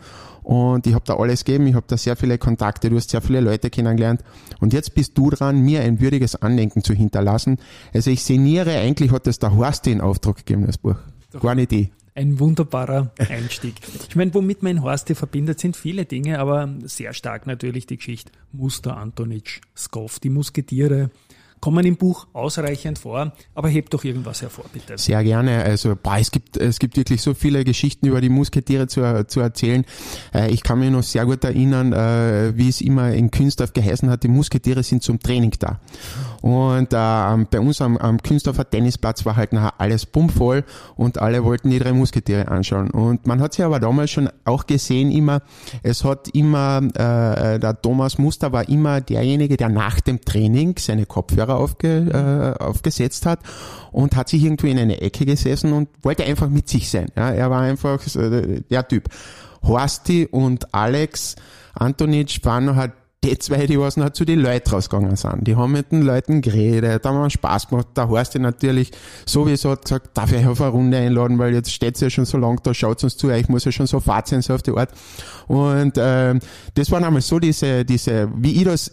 und 0.46 0.86
ich 0.86 0.94
habe 0.94 1.04
da 1.06 1.18
alles 1.18 1.44
gegeben, 1.44 1.66
ich 1.66 1.74
habe 1.74 1.88
da 1.88 1.98
sehr 1.98 2.16
viele 2.16 2.38
Kontakte, 2.38 2.92
du 2.92 2.98
hast 2.98 3.10
sehr 3.10 3.22
viele 3.22 3.42
Leute 3.42 3.72
kennengelernt 3.72 4.24
und 4.60 4.74
jetzt 4.74 4.94
bist 4.94 5.18
du 5.18 5.32
dran, 5.32 5.62
mir 5.62 5.82
ein 5.82 6.00
würdiges 6.00 6.36
Andenken 6.36 6.84
zu 6.84 6.94
hinterlassen. 6.94 7.58
Also 7.96 8.12
ich 8.12 8.24
sinniere, 8.24 8.78
eigentlich 8.78 9.12
hat 9.12 9.26
das 9.26 9.40
der 9.40 9.56
Horsti 9.56 9.92
in 9.92 10.02
Auftrag 10.02 10.38
gegeben, 10.38 10.68
das 10.68 10.78
Buch. 10.78 10.98
Gar 11.42 11.56
nicht 11.56 11.72
ich. 11.72 11.92
Ein 12.14 12.40
wunderbarer 12.40 13.12
Einstieg. 13.18 13.74
Ich 14.08 14.16
meine, 14.16 14.34
womit 14.34 14.64
mein 14.64 14.84
Horst 14.84 15.10
verbindet, 15.10 15.60
sind 15.60 15.76
viele 15.76 16.06
Dinge, 16.06 16.40
aber 16.40 16.70
sehr 16.84 17.14
stark 17.14 17.46
natürlich 17.48 17.88
die 17.88 17.98
Geschichte 17.98 18.32
Muster 18.54 18.96
Antonitsch, 18.96 19.60
Skoff, 19.76 20.20
die 20.20 20.30
Musketiere, 20.30 21.10
kommen 21.66 21.84
im 21.84 21.98
Buch 21.98 22.28
ausreichend 22.34 23.00
vor, 23.00 23.34
aber 23.56 23.70
hebt 23.70 23.92
doch 23.92 24.04
irgendwas 24.04 24.40
hervor, 24.44 24.66
bitte. 24.72 25.00
Sehr 25.00 25.24
gerne. 25.24 25.64
Also, 25.64 25.96
boah, 25.96 26.18
es 26.20 26.30
gibt, 26.30 26.58
es 26.58 26.78
gibt 26.78 26.96
wirklich 26.96 27.24
so 27.24 27.34
viele 27.34 27.64
Geschichten 27.64 28.06
über 28.06 28.22
die 28.22 28.30
Musketiere 28.30 28.86
zu, 28.86 29.26
zu 29.26 29.40
erzählen. 29.40 29.84
Äh, 30.32 30.52
ich 30.52 30.62
kann 30.62 30.78
mich 30.78 30.92
noch 30.92 31.02
sehr 31.02 31.26
gut 31.26 31.44
erinnern, 31.44 31.92
äh, 31.92 32.56
wie 32.56 32.70
es 32.70 32.82
immer 32.82 33.14
in 33.14 33.32
Künstorf 33.32 33.74
geheißen 33.74 34.12
hat, 34.12 34.22
die 34.22 34.28
Musketiere 34.28 34.84
sind 34.84 35.02
zum 35.02 35.20
Training 35.20 35.54
da. 35.58 35.80
Und 36.46 36.94
äh, 36.94 37.46
bei 37.50 37.60
uns 37.60 37.82
am, 37.82 37.98
am 37.98 38.22
Künstorfer 38.22 38.70
Tennisplatz 38.70 39.26
war 39.26 39.36
halt 39.36 39.52
nachher 39.52 39.82
alles 39.82 40.06
bummvoll 40.06 40.64
und 40.96 41.18
alle 41.18 41.44
wollten 41.44 41.72
die 41.72 41.80
drei 41.80 41.92
Musketiere 41.92 42.50
anschauen. 42.50 42.92
Und 42.92 43.26
man 43.26 43.42
hat 43.42 43.56
sich 43.56 43.66
aber 43.66 43.80
damals 43.80 44.12
schon 44.12 44.30
auch 44.44 44.68
gesehen 44.68 45.12
immer, 45.12 45.42
es 45.82 46.04
hat 46.04 46.28
immer, 46.36 46.84
äh, 46.94 47.58
der 47.60 47.82
Thomas 47.82 48.20
Muster 48.20 48.52
war 48.52 48.70
immer 48.70 49.02
derjenige, 49.02 49.58
der 49.58 49.70
nach 49.70 50.00
dem 50.02 50.22
Training 50.22 50.76
seine 50.78 51.08
Kopfhörer 51.08 51.56
aufge, 51.56 52.56
äh, 52.60 52.64
aufgesetzt 52.64 53.26
hat 53.26 53.40
und 53.92 54.16
hat 54.16 54.30
sich 54.30 54.44
irgendwie 54.44 54.70
in 54.70 54.78
eine 54.78 55.02
Ecke 55.02 55.26
gesessen 55.26 55.74
und 55.74 55.90
wollte 56.04 56.26
einfach 56.26 56.50
mit 56.50 56.70
sich 56.70 56.92
sein. 56.92 57.08
Ja, 57.16 57.32
er 57.32 57.50
war 57.50 57.62
einfach 57.62 58.06
äh, 58.18 58.62
der 58.70 58.88
Typ. 58.88 59.10
Horsti 59.64 60.28
und 60.30 60.76
Alex 60.76 61.38
Antonic 61.74 62.40
waren 62.44 62.76
halt 62.76 62.92
die 63.26 63.38
zwei, 63.40 63.66
die 63.66 63.80
was 63.80 63.98
noch 63.98 64.10
zu 64.12 64.26
den 64.26 64.40
Leuten 64.40 64.70
rausgegangen 64.70 65.16
sind. 65.16 65.48
Die 65.48 65.56
haben 65.56 65.72
mit 65.72 65.92
den 65.92 66.02
Leuten 66.02 66.42
geredet, 66.42 67.06
da 67.06 67.10
haben 67.10 67.30
Spaß 67.30 67.70
gemacht. 67.70 67.88
Da 67.94 68.08
Horst 68.08 68.36
natürlich 68.36 68.92
sowieso 69.26 69.76
gesagt, 69.76 70.18
darf 70.18 70.32
ich 70.32 70.46
auf 70.46 70.62
eine 70.62 70.72
Runde 70.72 70.98
einladen, 70.98 71.40
weil 71.40 71.54
jetzt 71.54 71.72
steht's 71.72 72.02
ja 72.02 72.10
schon 72.10 72.26
so 72.26 72.38
lang 72.38 72.62
da, 72.64 72.74
schaut 72.74 73.04
uns 73.04 73.18
zu, 73.18 73.30
ich 73.30 73.50
muss 73.50 73.66
ja 73.66 73.72
schon 73.72 73.88
so 73.88 74.00
fad 74.00 74.28
sein, 74.28 74.42
so 74.42 74.54
auf 74.54 74.62
die 74.62 74.72
Art. 74.72 74.92
Und 75.48 75.94
ähm, 75.98 76.40
das 76.74 76.92
waren 76.92 77.04
einmal 77.04 77.22
so 77.22 77.40
diese, 77.40 77.86
diese, 77.86 78.30
wie 78.36 78.54
ich 78.54 78.64
das 78.64 78.92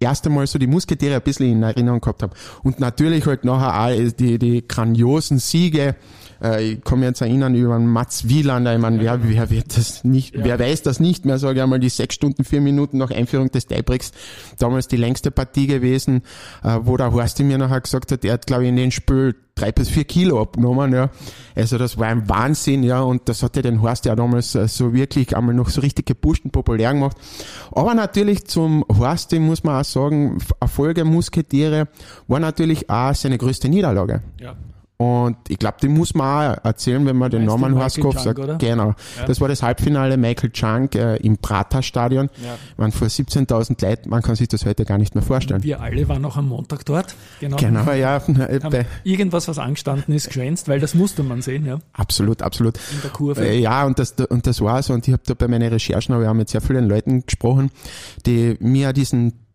erste 0.00 0.30
Mal 0.30 0.46
so 0.46 0.58
die 0.58 0.66
Musketiere 0.66 1.16
ein 1.16 1.22
bisschen 1.22 1.50
in 1.50 1.62
Erinnerung 1.62 2.00
gehabt 2.00 2.22
habe. 2.22 2.34
Und 2.62 2.80
natürlich 2.80 3.26
halt 3.26 3.44
nachher 3.44 3.84
auch 3.84 4.12
die, 4.12 4.38
die 4.38 4.66
grandiosen 4.66 5.38
Siege. 5.38 5.96
Äh, 6.42 6.72
ich 6.72 6.90
mich 6.90 7.02
jetzt 7.02 7.20
erinnern 7.20 7.54
über 7.54 7.78
Mats 7.78 8.28
Wieland. 8.28 8.68
Ich 8.68 8.78
meine, 8.78 9.00
wer, 9.00 9.28
wer 9.28 9.50
wird 9.50 9.76
das 9.76 10.04
nicht, 10.04 10.36
ja. 10.36 10.44
wer 10.44 10.58
weiß 10.58 10.82
das 10.82 11.00
nicht 11.00 11.24
mehr, 11.24 11.38
sage 11.38 11.58
ich 11.58 11.62
einmal, 11.62 11.80
die 11.80 11.88
sechs 11.88 12.14
Stunden, 12.14 12.44
vier 12.44 12.60
Minuten 12.60 12.98
nach 12.98 13.10
Einführung 13.10 13.50
des 13.50 13.66
Tiebreaks, 13.66 14.12
damals 14.58 14.88
die 14.88 14.96
längste 14.96 15.30
Partie 15.30 15.66
gewesen, 15.66 16.22
äh, 16.62 16.78
wo 16.82 16.96
der 16.96 17.12
Horst 17.12 17.40
mir 17.40 17.58
nachher 17.58 17.80
gesagt 17.80 18.12
hat, 18.12 18.24
er 18.24 18.34
hat, 18.34 18.46
glaube 18.46 18.64
ich, 18.64 18.68
in 18.68 18.76
den 18.76 18.90
Spiel 18.90 19.34
drei 19.58 19.72
bis 19.72 19.88
vier 19.88 20.04
Kilo 20.04 20.40
abgenommen, 20.40 20.92
ja. 20.92 21.10
Also 21.54 21.78
das 21.78 21.98
war 21.98 22.06
ein 22.06 22.28
Wahnsinn, 22.28 22.82
ja, 22.82 23.00
und 23.00 23.28
das 23.28 23.42
hat 23.42 23.56
ja 23.56 23.62
den 23.62 23.82
Horst 23.82 24.04
ja 24.04 24.14
damals 24.14 24.54
äh, 24.54 24.68
so 24.68 24.92
wirklich 24.92 25.36
einmal 25.36 25.54
noch 25.54 25.68
so 25.68 25.80
richtig 25.80 26.06
gepusht 26.06 26.44
und 26.44 26.52
populär 26.52 26.92
gemacht. 26.92 27.16
Aber 27.72 27.94
natürlich 27.94 28.46
zum 28.46 28.84
Horst, 28.88 29.32
muss 29.32 29.64
man 29.64 29.80
auch 29.80 29.84
sagen, 29.84 30.38
Erfolge 30.60 31.04
Musketiere 31.04 31.88
war 32.26 32.40
natürlich 32.40 32.88
auch 32.88 33.14
seine 33.14 33.38
größte 33.38 33.68
Niederlage. 33.68 34.22
Ja. 34.40 34.54
Und 35.00 35.36
ich 35.46 35.60
glaube, 35.60 35.76
die 35.80 35.86
muss 35.86 36.12
man 36.14 36.56
auch 36.56 36.64
erzählen, 36.64 37.06
wenn 37.06 37.16
man 37.16 37.30
den 37.30 37.46
weißt 37.46 37.60
Namen 37.60 37.76
Horskopf 37.76 38.18
sagt. 38.18 38.40
Oder? 38.40 38.56
Genau. 38.56 38.96
Ja. 39.16 39.26
Das 39.26 39.40
war 39.40 39.46
das 39.46 39.62
Halbfinale 39.62 40.16
Michael 40.16 40.50
Chang 40.50 40.92
äh, 40.94 41.16
im 41.18 41.38
Prater-Stadion. 41.38 42.28
Ja. 42.44 42.56
Man 42.76 42.90
vor 42.90 43.06
17.000 43.06 43.80
Leuten, 43.80 44.10
man 44.10 44.22
kann 44.22 44.34
sich 44.34 44.48
das 44.48 44.66
heute 44.66 44.84
gar 44.84 44.98
nicht 44.98 45.14
mehr 45.14 45.22
vorstellen. 45.22 45.62
Wir 45.62 45.80
alle 45.80 46.08
waren 46.08 46.20
noch 46.20 46.36
am 46.36 46.48
Montag 46.48 46.84
dort. 46.84 47.14
Genau, 47.38 47.56
genau 47.58 47.92
ja. 47.92 48.20
Haben 48.28 48.86
irgendwas, 49.04 49.46
was 49.46 49.58
angestanden 49.58 50.12
ist, 50.12 50.26
geschwänzt, 50.26 50.66
weil 50.66 50.80
das 50.80 50.94
musste 50.94 51.22
man 51.22 51.42
sehen, 51.42 51.64
ja. 51.64 51.78
Absolut, 51.92 52.42
absolut. 52.42 52.76
In 52.92 53.00
der 53.00 53.10
Kurve. 53.12 53.46
Äh, 53.46 53.60
ja, 53.60 53.86
und 53.86 54.00
das, 54.00 54.16
und 54.28 54.48
das 54.48 54.60
war's. 54.60 54.90
Und 54.90 55.06
ich 55.06 55.12
habe 55.12 55.22
da 55.24 55.34
bei 55.34 55.46
meinen 55.46 55.68
Recherchen, 55.68 56.18
wir 56.18 56.26
haben 56.26 56.38
mit 56.38 56.48
sehr 56.48 56.60
vielen 56.60 56.88
Leuten 56.88 57.24
gesprochen, 57.24 57.70
die 58.26 58.56
mir 58.58 58.92
diesen 58.92 59.47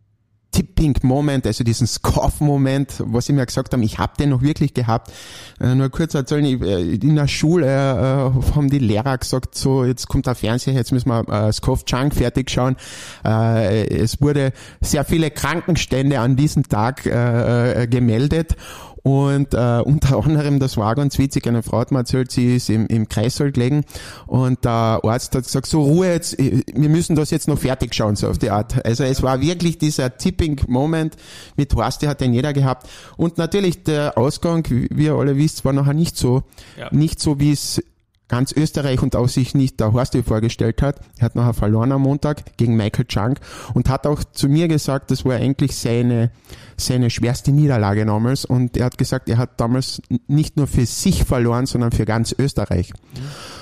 Tipping 0.53 0.95
Moment, 1.01 1.45
also 1.45 1.63
diesen 1.63 1.88
Scoff-Moment, 1.88 3.03
was 3.05 3.25
sie 3.25 3.33
mir 3.33 3.45
gesagt 3.45 3.74
haben, 3.74 3.81
ich 3.83 3.98
habe 3.98 4.13
den 4.17 4.29
noch 4.29 4.41
wirklich 4.41 4.74
gehabt. 4.74 5.12
Äh, 5.60 5.75
nur 5.75 5.89
kurz 5.89 6.13
erzählen, 6.13 6.45
äh, 6.45 6.81
in 6.93 7.15
der 7.15 7.27
Schule 7.27 7.65
äh, 7.65 8.55
haben 8.55 8.69
die 8.69 8.79
Lehrer 8.79 9.17
gesagt, 9.17 9.55
so 9.55 9.83
jetzt 9.83 10.07
kommt 10.07 10.27
der 10.27 10.36
Fernseher, 10.36 10.74
jetzt 10.74 10.91
müssen 10.91 11.10
wir 11.10 11.27
äh, 11.27 11.51
Scoff 11.51 11.86
Chunk 11.86 12.13
fertig 12.13 12.51
schauen. 12.51 12.77
Äh, 13.25 13.88
es 13.88 14.22
wurde 14.22 14.53
sehr 14.79 15.03
viele 15.03 15.31
Krankenstände 15.31 16.19
an 16.19 16.36
diesem 16.36 16.63
Tag 16.69 17.05
äh, 17.05 17.83
äh, 17.83 17.88
gemeldet 17.88 18.55
Und 19.03 19.53
äh, 19.53 19.81
unter 19.83 20.17
anderem, 20.25 20.60
das 20.60 20.77
war 20.77 20.95
ganz 20.95 21.19
witzig, 21.19 21.45
eine 21.48 21.62
Frau 21.62 21.79
hat 21.79 21.91
mir 21.91 22.00
erzählt, 22.00 22.31
sie 22.31 22.55
ist 22.55 22.69
im, 22.69 22.88
im 22.88 23.10
Kreissaal 23.10 23.51
gelegen 23.51 23.83
und 24.27 24.63
der 24.63 25.00
Arzt 25.03 25.36
hat 25.36 25.43
gesagt, 25.43 25.67
so 25.67 25.83
Ruhe 25.83 26.07
jetzt, 26.07 26.38
wir 26.38 26.89
müssen 26.89 27.15
das 27.15 27.29
jetzt 27.29 27.48
noch 27.48 27.60
fertig 27.60 27.93
schauen, 27.93 28.15
so 28.15 28.29
auf 28.29 28.38
die 28.38 28.50
Art. 28.50 28.83
Also 28.86 29.03
es 29.03 29.22
war 29.22 29.41
wirklich 29.41 29.77
dieser 29.77 30.17
Tipping 30.17 30.62
Moment 30.67 31.17
mit 31.57 31.75
Horst, 31.75 32.05
hat 32.07 32.22
den 32.22 32.33
jeder 32.33 32.53
gehabt. 32.53 32.89
Und 33.17 33.38
natürlich 33.38 33.83
der 33.83 34.17
Ausgang, 34.17 34.65
wie 34.69 35.05
ihr 35.05 35.13
alle 35.15 35.38
wisst, 35.38 35.65
war 35.65 35.74
nachher 35.74 35.93
nicht 35.93 36.17
so, 36.17 36.43
ja. 36.77 36.88
nicht 36.91 37.19
so 37.19 37.39
wie 37.39 37.51
es 37.51 37.81
ganz 38.27 38.51
Österreich 38.51 39.01
und 39.01 39.15
auch 39.15 39.27
sich 39.27 39.53
nicht 39.53 39.80
der 39.80 39.94
Horst 39.94 40.18
vorgestellt 40.25 40.82
hat. 40.82 41.00
Er 41.18 41.25
hat 41.25 41.36
nachher 41.36 41.53
verloren 41.53 41.92
am 41.92 42.01
Montag 42.01 42.58
gegen 42.58 42.75
Michael 42.75 43.06
Chunk 43.06 43.39
und 43.74 43.89
hat 43.89 44.08
auch 44.08 44.24
zu 44.24 44.48
mir 44.48 44.68
gesagt, 44.68 45.12
das 45.12 45.25
war 45.25 45.36
eigentlich 45.36 45.75
seine, 45.75 46.32
seine 46.77 47.10
schwerste 47.10 47.51
Niederlage 47.51 48.06
damals 48.06 48.46
und 48.46 48.77
er 48.77 48.86
hat 48.86 48.98
gesagt, 48.98 49.30
er 49.30 49.38
hat 49.38 49.60
damals 49.60 50.01
nicht 50.27 50.58
nur 50.58 50.68
für 50.68 50.86
sich 50.86 51.24
verloren, 51.24 51.65
sondern 51.65 51.92
für 51.92 52.06
ganz 52.06 52.34
Österreich. 52.38 52.94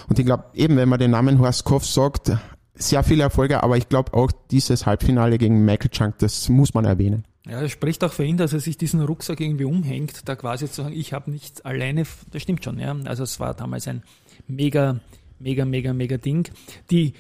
Und 0.07 0.19
ich 0.19 0.25
glaube, 0.25 0.45
eben, 0.53 0.77
wenn 0.77 0.89
man 0.89 0.99
den 0.99 1.11
Namen 1.11 1.39
Horst 1.39 1.65
Koff 1.65 1.85
sagt, 1.85 2.31
sehr 2.75 3.03
viele 3.03 3.23
Erfolge, 3.23 3.63
aber 3.63 3.77
ich 3.77 3.89
glaube 3.89 4.13
auch 4.13 4.31
dieses 4.49 4.85
Halbfinale 4.85 5.37
gegen 5.37 5.65
Michael 5.65 5.89
Chunk, 5.89 6.17
das 6.19 6.49
muss 6.49 6.73
man 6.73 6.85
erwähnen. 6.85 7.25
Ja, 7.47 7.61
es 7.61 7.71
spricht 7.71 8.03
auch 8.03 8.13
für 8.13 8.23
ihn, 8.23 8.37
dass 8.37 8.53
er 8.53 8.59
sich 8.59 8.77
diesen 8.77 9.01
Rucksack 9.01 9.39
irgendwie 9.39 9.65
umhängt, 9.65 10.27
da 10.29 10.35
quasi 10.35 10.69
zu 10.69 10.83
sagen, 10.83 10.93
ich 10.95 11.11
habe 11.13 11.31
nichts 11.31 11.61
alleine, 11.61 12.03
das 12.31 12.41
stimmt 12.41 12.63
schon, 12.63 12.79
ja. 12.79 12.95
Also 13.05 13.23
es 13.23 13.39
war 13.39 13.53
damals 13.53 13.87
ein 13.87 14.03
mega, 14.47 14.99
mega, 15.39 15.65
mega, 15.65 15.93
mega 15.93 16.17
Ding. 16.17 16.47
Die 16.89 17.13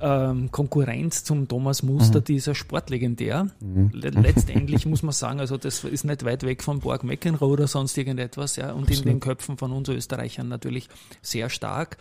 ähm, 0.00 0.50
Konkurrenz 0.50 1.22
zum 1.22 1.46
Thomas 1.46 1.82
Muster, 1.82 2.20
mhm. 2.20 2.24
die 2.24 2.34
ist 2.36 2.46
ja 2.46 2.54
sportlegendär. 2.54 3.46
Mhm. 3.60 3.90
Letztendlich 3.92 4.84
muss 4.84 5.02
man 5.02 5.12
sagen, 5.12 5.40
also 5.40 5.56
das 5.56 5.84
ist 5.84 6.04
nicht 6.04 6.24
weit 6.24 6.42
weg 6.42 6.62
von 6.62 6.80
Borg 6.80 7.04
McEnroe 7.04 7.52
oder 7.52 7.68
sonst 7.68 7.96
irgendetwas, 7.96 8.56
ja, 8.56 8.72
und 8.72 8.82
Absolut. 8.82 9.06
in 9.06 9.12
den 9.12 9.20
Köpfen 9.20 9.56
von 9.56 9.72
uns 9.72 9.88
Österreichern 9.88 10.48
natürlich 10.48 10.88
sehr 11.22 11.48
stark 11.48 11.98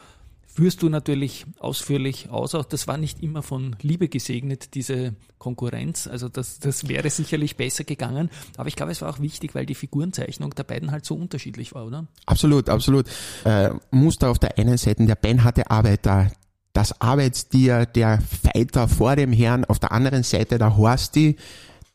führst 0.53 0.81
du 0.81 0.89
natürlich 0.89 1.45
ausführlich 1.59 2.29
aus. 2.29 2.55
Auch 2.55 2.65
das 2.65 2.87
war 2.87 2.97
nicht 2.97 3.23
immer 3.23 3.41
von 3.41 3.75
Liebe 3.81 4.09
gesegnet, 4.09 4.73
diese 4.73 5.15
Konkurrenz. 5.37 6.07
Also 6.07 6.29
das, 6.29 6.59
das 6.59 6.87
wäre 6.87 7.09
sicherlich 7.09 7.55
besser 7.55 7.83
gegangen. 7.83 8.29
Aber 8.57 8.67
ich 8.67 8.75
glaube, 8.75 8.91
es 8.91 9.01
war 9.01 9.09
auch 9.09 9.19
wichtig, 9.19 9.55
weil 9.55 9.65
die 9.65 9.75
Figurenzeichnung 9.75 10.53
der 10.53 10.63
beiden 10.63 10.91
halt 10.91 11.05
so 11.05 11.15
unterschiedlich 11.15 11.73
war, 11.73 11.85
oder? 11.85 12.07
Absolut, 12.25 12.69
absolut. 12.69 13.07
Äh, 13.45 13.71
Muster 13.91 14.29
auf 14.29 14.39
der 14.39 14.57
einen 14.57 14.77
Seite, 14.77 15.05
der 15.05 15.15
Ben 15.15 15.43
hatte 15.43 15.69
Arbeit 15.69 16.05
da. 16.05 16.29
Das 16.73 17.01
Arbeitstier, 17.01 17.85
der 17.85 18.21
Fighter 18.21 18.87
vor 18.87 19.17
dem 19.17 19.33
Herrn, 19.33 19.65
auf 19.65 19.79
der 19.79 19.91
anderen 19.91 20.23
Seite 20.23 20.57
der 20.57 20.77
Horsti, 20.77 21.35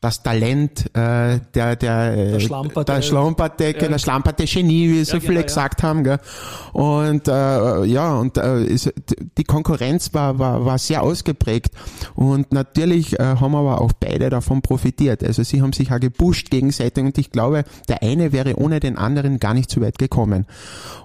das 0.00 0.22
Talent, 0.22 0.86
äh, 0.94 1.40
der, 1.54 1.76
der, 1.76 1.76
der 1.76 2.40
Schlamperte, 2.40 2.92
der, 2.92 3.02
Schlamperte, 3.02 3.64
ja. 3.64 3.88
der 3.88 3.98
Schlamperte 3.98 4.44
Genie, 4.44 4.90
wie 4.90 5.04
so 5.04 5.14
ja, 5.14 5.20
viele 5.20 5.34
genau, 5.34 5.46
gesagt 5.46 5.82
ja. 5.82 5.88
haben. 5.88 6.04
Gell? 6.04 6.18
Und 6.72 7.28
äh, 7.28 7.84
ja, 7.84 8.14
und 8.16 8.36
äh, 8.36 8.76
die 9.38 9.44
Konkurrenz 9.44 10.12
war, 10.12 10.38
war, 10.38 10.64
war 10.64 10.78
sehr 10.78 11.02
ausgeprägt. 11.02 11.70
Und 12.14 12.52
natürlich 12.52 13.18
äh, 13.18 13.22
haben 13.22 13.54
aber 13.54 13.80
auch 13.80 13.92
beide 13.94 14.30
davon 14.30 14.62
profitiert. 14.62 15.24
Also 15.24 15.42
sie 15.42 15.62
haben 15.62 15.72
sich 15.72 15.90
auch 15.90 16.00
gepusht 16.00 16.50
gegenseitig 16.50 17.02
und 17.02 17.18
ich 17.18 17.30
glaube, 17.30 17.64
der 17.88 18.02
eine 18.02 18.32
wäre 18.32 18.56
ohne 18.56 18.80
den 18.80 18.98
anderen 18.98 19.38
gar 19.38 19.54
nicht 19.54 19.70
so 19.70 19.80
weit 19.80 19.98
gekommen. 19.98 20.46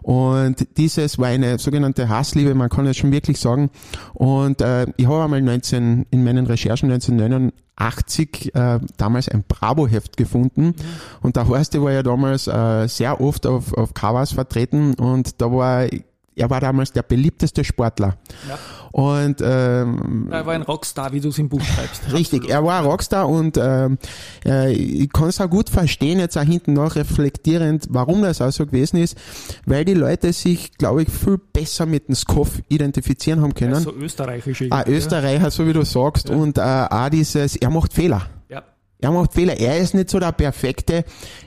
Und 0.02 0.68
dieses 0.78 1.18
war 1.18 1.28
eine 1.28 1.60
sogenannte 1.60 2.10
Hassliebe, 2.10 2.56
man 2.56 2.70
kann 2.70 2.86
es 2.88 2.98
schon 2.98 3.12
wirklich 3.12 3.40
sagen. 3.40 3.70
Und 4.14 4.62
äh, 4.62 4.88
ich 4.98 5.08
habe 5.08 5.24
einmal 5.24 5.42
19, 5.42 6.08
in 6.10 6.24
meinen 6.24 6.46
Recherchen 6.46 6.92
1989 6.92 8.54
äh, 8.56 8.80
damals 8.98 9.30
ein 9.30 9.44
Bravo-Heft 9.48 10.18
gefunden. 10.18 10.68
Mhm. 10.68 10.76
Und 11.22 11.36
der 11.36 11.48
Horst 11.48 11.80
war 11.80 11.92
ja 11.92 12.04
damals 12.04 12.48
äh, 12.48 12.88
sehr 12.88 13.22
oft 13.22 13.46
auf, 13.46 13.74
auf 13.74 13.94
Covers 13.94 14.34
vertreten 14.34 14.94
und 14.96 15.42
da 15.42 15.52
war 15.52 15.88
er 16.36 16.50
war 16.50 16.60
damals 16.60 16.92
der 16.92 17.04
beliebteste 17.04 17.64
Sportler. 17.64 18.18
Ja. 18.48 18.58
Und 18.92 19.42
ähm, 19.42 20.28
er 20.32 20.46
war 20.46 20.54
ein 20.54 20.64
Rockstar, 20.64 21.14
wie 21.14 21.20
du 21.20 21.30
es 21.30 21.38
im 21.38 21.50
Buch 21.50 21.62
schreibst. 21.62 22.12
Richtig, 22.12 22.42
Absolut. 22.42 22.50
er 22.50 22.64
war 22.66 22.80
ein 22.80 22.86
Rockstar 22.86 23.30
und 23.30 23.58
ähm, 23.58 23.98
äh, 24.46 24.74
ich 24.74 25.12
kann 25.12 25.30
es 25.30 25.40
auch 25.40 25.50
gut 25.50 25.70
verstehen, 25.70 26.20
jetzt 26.20 26.38
auch 26.38 26.44
hinten 26.44 26.74
noch 26.74 26.96
reflektierend, 26.96 27.88
warum 27.90 28.22
das 28.22 28.42
auch 28.42 28.52
so 28.52 28.66
gewesen 28.66 28.98
ist, 28.98 29.18
weil 29.66 29.86
die 29.86 29.94
Leute 29.94 30.34
sich, 30.34 30.78
glaube 30.78 31.04
ich, 31.04 31.10
viel 31.10 31.38
besser 31.38 31.86
mit 31.86 32.08
dem 32.08 32.16
Skoff 32.16 32.62
identifizieren 32.68 33.42
haben 33.42 33.54
können. 33.54 33.76
Also 33.76 33.94
österreichisch. 33.94 34.64
Ah, 34.72 34.84
Österreicher, 34.88 35.52
so 35.52 35.68
wie 35.68 35.74
du 35.74 35.86
sagst, 35.86 36.30
ja. 36.30 36.36
und 36.36 36.58
äh, 36.58 36.62
auch 36.62 37.10
dieses, 37.10 37.56
er 37.56 37.70
macht 37.70 37.94
Fehler. 37.94 38.24
Ja. 38.50 38.64
Er 39.01 39.12
macht 39.12 39.34
Fehler. 39.34 39.60
Er 39.60 39.77
ist 39.77 39.93
nicht 39.93 40.10
so 40.10 40.20
der 40.20 40.31
Perfekte 40.31 41.03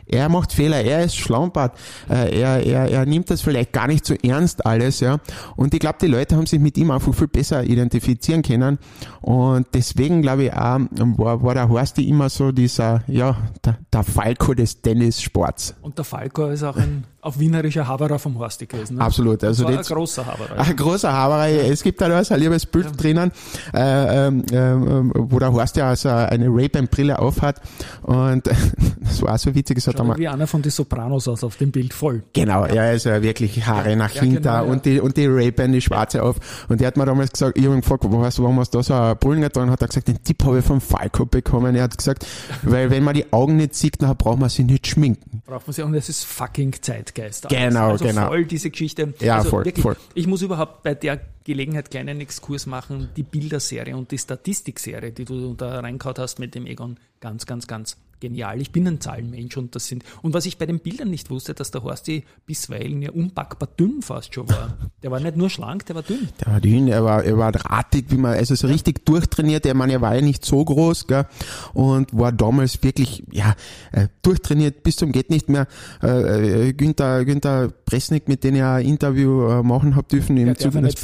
er 0.06 0.28
macht 0.28 0.52
Fehler, 0.52 0.82
er 0.82 1.04
ist 1.04 1.16
Schlampert, 1.16 1.76
äh, 2.08 2.40
er, 2.40 2.64
er, 2.64 2.90
er 2.90 3.06
nimmt 3.06 3.30
das 3.30 3.40
vielleicht 3.40 3.72
gar 3.72 3.86
nicht 3.86 4.04
so 4.04 4.14
ernst 4.14 4.64
alles, 4.66 5.00
ja. 5.00 5.18
Und 5.56 5.74
ich 5.74 5.80
glaube, 5.80 5.98
die 6.00 6.06
Leute 6.06 6.36
haben 6.36 6.46
sich 6.46 6.60
mit 6.60 6.76
ihm 6.76 6.90
einfach 6.90 7.14
viel 7.14 7.28
besser 7.28 7.64
identifizieren 7.64 8.42
können. 8.42 8.78
Und 9.20 9.66
deswegen 9.74 10.22
glaube 10.22 10.44
ich 10.44 10.52
auch, 10.52 10.78
war, 10.90 11.42
war 11.42 11.54
der 11.54 11.68
Horsti 11.68 12.08
immer 12.08 12.28
so 12.28 12.52
dieser, 12.52 13.02
ja, 13.06 13.36
der, 13.64 13.78
der 13.92 14.02
Falco 14.02 14.54
des 14.54 14.80
Tennissports. 14.80 15.74
Und 15.82 15.98
der 15.98 16.04
Falco 16.04 16.48
ist 16.48 16.62
auch 16.62 16.76
ein 16.76 17.04
auf 17.24 17.38
wienerischer 17.38 17.88
Haberer 17.88 18.18
vom 18.18 18.38
Horsti 18.38 18.66
gewesen. 18.66 18.96
Ne? 18.96 19.00
Absolut. 19.02 19.42
Also 19.42 19.64
das 19.64 19.90
ein 19.90 19.96
großer 19.96 20.26
Haberer. 20.26 20.58
Ein 20.58 20.76
großer 20.76 21.10
Haberer. 21.10 21.48
Ja. 21.48 21.62
Es 21.62 21.82
gibt 21.82 21.98
da 22.02 22.08
noch 22.08 22.30
ein 22.30 22.38
liebes 22.40 22.66
Bild 22.66 22.84
ja. 22.84 22.90
drinnen, 22.92 23.32
äh, 23.72 24.28
äh, 24.28 24.32
wo 25.14 25.38
der 25.38 25.50
Horst 25.50 25.76
ja 25.76 25.88
also 25.88 26.10
eine 26.10 26.48
Ray-Ban-Brille 26.48 27.18
aufhat. 27.18 27.62
Und 28.02 28.46
das 29.00 29.22
war 29.22 29.38
so 29.38 29.54
witzig. 29.54 29.78
Es 29.78 29.86
Schaut 29.96 30.18
wie 30.18 30.28
einer 30.28 30.46
von 30.46 30.62
den 30.62 30.70
Sopranos 30.70 31.28
aus 31.28 31.44
auf 31.44 31.56
dem 31.56 31.70
Bild 31.70 31.94
voll. 31.94 32.22
Genau, 32.32 32.66
ja, 32.66 32.82
also 32.82 33.10
wirklich 33.22 33.66
Haare 33.66 33.90
ja, 33.90 33.96
nach 33.96 34.14
ja, 34.14 34.22
hinten 34.22 34.42
genau, 34.42 34.66
und 34.66 34.84
die 34.84 35.00
und 35.00 35.16
die 35.16 35.26
Ray-Ban, 35.26 35.72
die 35.72 35.80
schwarze 35.80 36.22
auf. 36.22 36.36
Und 36.68 36.80
der 36.80 36.88
hat 36.88 36.96
mir 36.96 37.06
damals 37.06 37.32
gesagt, 37.32 37.58
ich 37.58 37.64
habe 37.64 37.74
ihn 37.74 37.80
gefragt, 37.80 38.04
was, 38.06 38.38
warum 38.40 38.58
hast 38.58 38.74
du 38.74 38.78
da 38.78 38.82
so 38.82 38.94
eine 38.94 39.16
Brüllen 39.16 39.42
getan? 39.42 39.70
Hat 39.70 39.80
er 39.82 39.88
gesagt, 39.88 40.08
den 40.08 40.22
Tipp 40.22 40.42
habe 40.44 40.58
ich 40.58 40.64
vom 40.64 40.80
Falco 40.80 41.26
bekommen. 41.26 41.74
Er 41.74 41.84
hat 41.84 41.96
gesagt, 41.96 42.26
weil 42.62 42.90
wenn 42.90 43.02
man 43.02 43.14
die 43.14 43.32
Augen 43.32 43.56
nicht 43.56 43.74
sieht, 43.74 44.00
dann 44.02 44.16
braucht 44.16 44.38
man 44.38 44.48
sie 44.48 44.64
nicht 44.64 44.86
schminken. 44.86 45.42
Braucht 45.46 45.66
man 45.66 45.74
sie 45.74 45.82
und 45.82 45.94
es 45.94 46.08
ist 46.08 46.24
fucking 46.24 46.74
Zeitgeist. 46.80 47.46
Alles. 47.46 47.58
Genau, 47.58 47.90
also 47.90 48.04
genau. 48.04 48.28
voll 48.28 48.44
diese 48.44 48.70
Geschichte. 48.70 49.14
Ja, 49.20 49.36
also 49.36 49.50
voll, 49.50 49.64
wirklich, 49.64 49.82
voll. 49.82 49.96
Ich 50.14 50.26
muss 50.26 50.42
überhaupt 50.42 50.82
bei 50.82 50.94
der 50.94 51.20
Gelegenheit 51.44 51.90
kleinen 51.90 52.20
Exkurs 52.20 52.66
machen. 52.66 53.10
Die 53.16 53.22
Bilderserie 53.22 53.96
und 53.96 54.10
die 54.10 54.18
Statistikserie, 54.18 55.12
die 55.12 55.24
du 55.24 55.54
da 55.54 55.80
reingehauen 55.80 56.16
hast 56.18 56.38
mit 56.38 56.54
dem 56.54 56.66
Egon, 56.66 56.98
ganz, 57.20 57.46
ganz, 57.46 57.66
ganz 57.66 57.96
genial. 58.20 58.60
Ich 58.60 58.70
bin 58.70 58.86
ein 58.86 59.00
Zahlenmensch 59.00 59.56
und 59.56 59.74
das 59.74 59.86
sind. 59.86 60.04
Und 60.22 60.34
was 60.34 60.46
ich 60.46 60.58
bei 60.58 60.66
den 60.66 60.80
Bildern 60.80 61.10
nicht 61.10 61.30
wusste, 61.30 61.54
dass 61.54 61.70
der 61.70 61.82
Horsti 61.82 62.24
bisweilen 62.46 63.02
ja 63.02 63.10
unpackbar 63.10 63.68
dünn 63.78 64.02
fast 64.02 64.34
schon 64.34 64.48
war. 64.48 64.76
Der 65.02 65.10
war 65.10 65.20
nicht 65.20 65.36
nur 65.36 65.50
schlank, 65.50 65.86
der 65.86 65.96
war 65.96 66.02
dünn. 66.02 66.28
Der 66.40 66.52
war 66.52 66.60
dünn, 66.60 66.88
er 66.88 67.04
war, 67.04 67.24
er 67.24 67.38
war 67.38 67.52
drahtig, 67.52 68.06
wie 68.08 68.16
man, 68.16 68.34
also 68.34 68.54
so 68.54 68.66
richtig 68.66 69.04
durchtrainiert. 69.04 69.66
Er, 69.66 69.74
meine, 69.74 69.94
er 69.94 70.00
war 70.00 70.14
ja 70.14 70.20
nicht 70.20 70.44
so 70.44 70.64
groß, 70.64 71.06
gell, 71.06 71.26
und 71.72 72.16
war 72.16 72.32
damals 72.32 72.82
wirklich, 72.82 73.24
ja, 73.30 73.54
äh, 73.92 74.08
durchtrainiert 74.22 74.82
bis 74.82 74.96
zum 74.96 75.12
geht 75.12 75.30
nicht 75.30 75.48
mehr. 75.48 75.66
Äh, 76.02 76.68
äh 76.68 76.72
Günther, 76.72 77.24
Günther 77.24 77.70
Presnik, 77.84 78.28
mit 78.28 78.44
dem 78.44 78.56
ich 78.56 78.62
ein 78.62 78.84
Interview 78.84 79.62
machen 79.62 79.96
habe 79.96 80.08
dürfen 80.08 80.36
im 80.36 80.56
Zuge 80.56 80.80
des. 80.82 80.94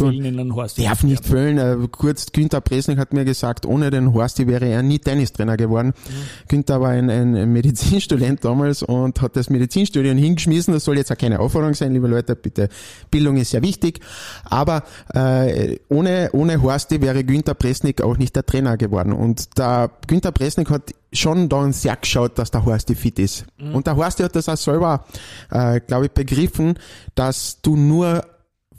Darf 0.74 1.02
nicht 1.02 1.24
füllen. 1.24 1.58
Äh, 1.58 1.76
kurz, 1.90 2.32
Günther 2.32 2.60
Presnik 2.60 2.98
hat 2.98 3.12
mir 3.12 3.24
gesagt, 3.24 3.66
ohne 3.66 3.90
den 3.90 4.12
Horsti 4.12 4.46
wäre 4.46 4.66
er 4.66 4.82
nie 4.82 4.98
Tennistrainer 4.98 5.56
geworden. 5.56 5.88
Mhm. 5.88 6.48
Günther 6.48 6.80
war 6.80 6.90
ein 6.90 6.99
ein, 7.08 7.52
Medizinstudent 7.52 8.44
damals 8.44 8.82
und 8.82 9.20
hat 9.22 9.36
das 9.36 9.48
Medizinstudium 9.48 10.18
hingeschmissen. 10.18 10.74
Das 10.74 10.84
soll 10.84 10.98
jetzt 10.98 11.12
auch 11.12 11.16
keine 11.16 11.40
Aufforderung 11.40 11.74
sein, 11.74 11.92
liebe 11.92 12.08
Leute, 12.08 12.36
bitte. 12.36 12.68
Bildung 13.10 13.36
ist 13.36 13.50
sehr 13.50 13.62
wichtig. 13.62 14.00
Aber 14.44 14.82
äh, 15.14 15.78
ohne, 15.88 16.30
ohne 16.32 16.60
Horsti 16.60 17.00
wäre 17.00 17.24
Günther 17.24 17.54
Presnik 17.54 18.02
auch 18.02 18.18
nicht 18.18 18.36
der 18.36 18.44
Trainer 18.44 18.76
geworden. 18.76 19.12
Und 19.12 19.56
der 19.56 19.90
Günther 20.06 20.32
Presnik 20.32 20.70
hat 20.70 20.94
schon 21.12 21.48
dann 21.48 21.72
sehr 21.72 21.96
geschaut, 21.96 22.38
dass 22.38 22.50
der 22.50 22.64
Horsti 22.64 22.94
fit 22.94 23.18
ist. 23.18 23.46
Mhm. 23.58 23.74
Und 23.74 23.86
der 23.86 23.96
Horsti 23.96 24.22
hat 24.22 24.36
das 24.36 24.48
auch 24.48 24.56
selber, 24.56 25.06
äh, 25.50 25.80
glaube 25.80 26.06
ich, 26.06 26.12
begriffen, 26.12 26.74
dass 27.14 27.60
du 27.62 27.76
nur 27.76 28.24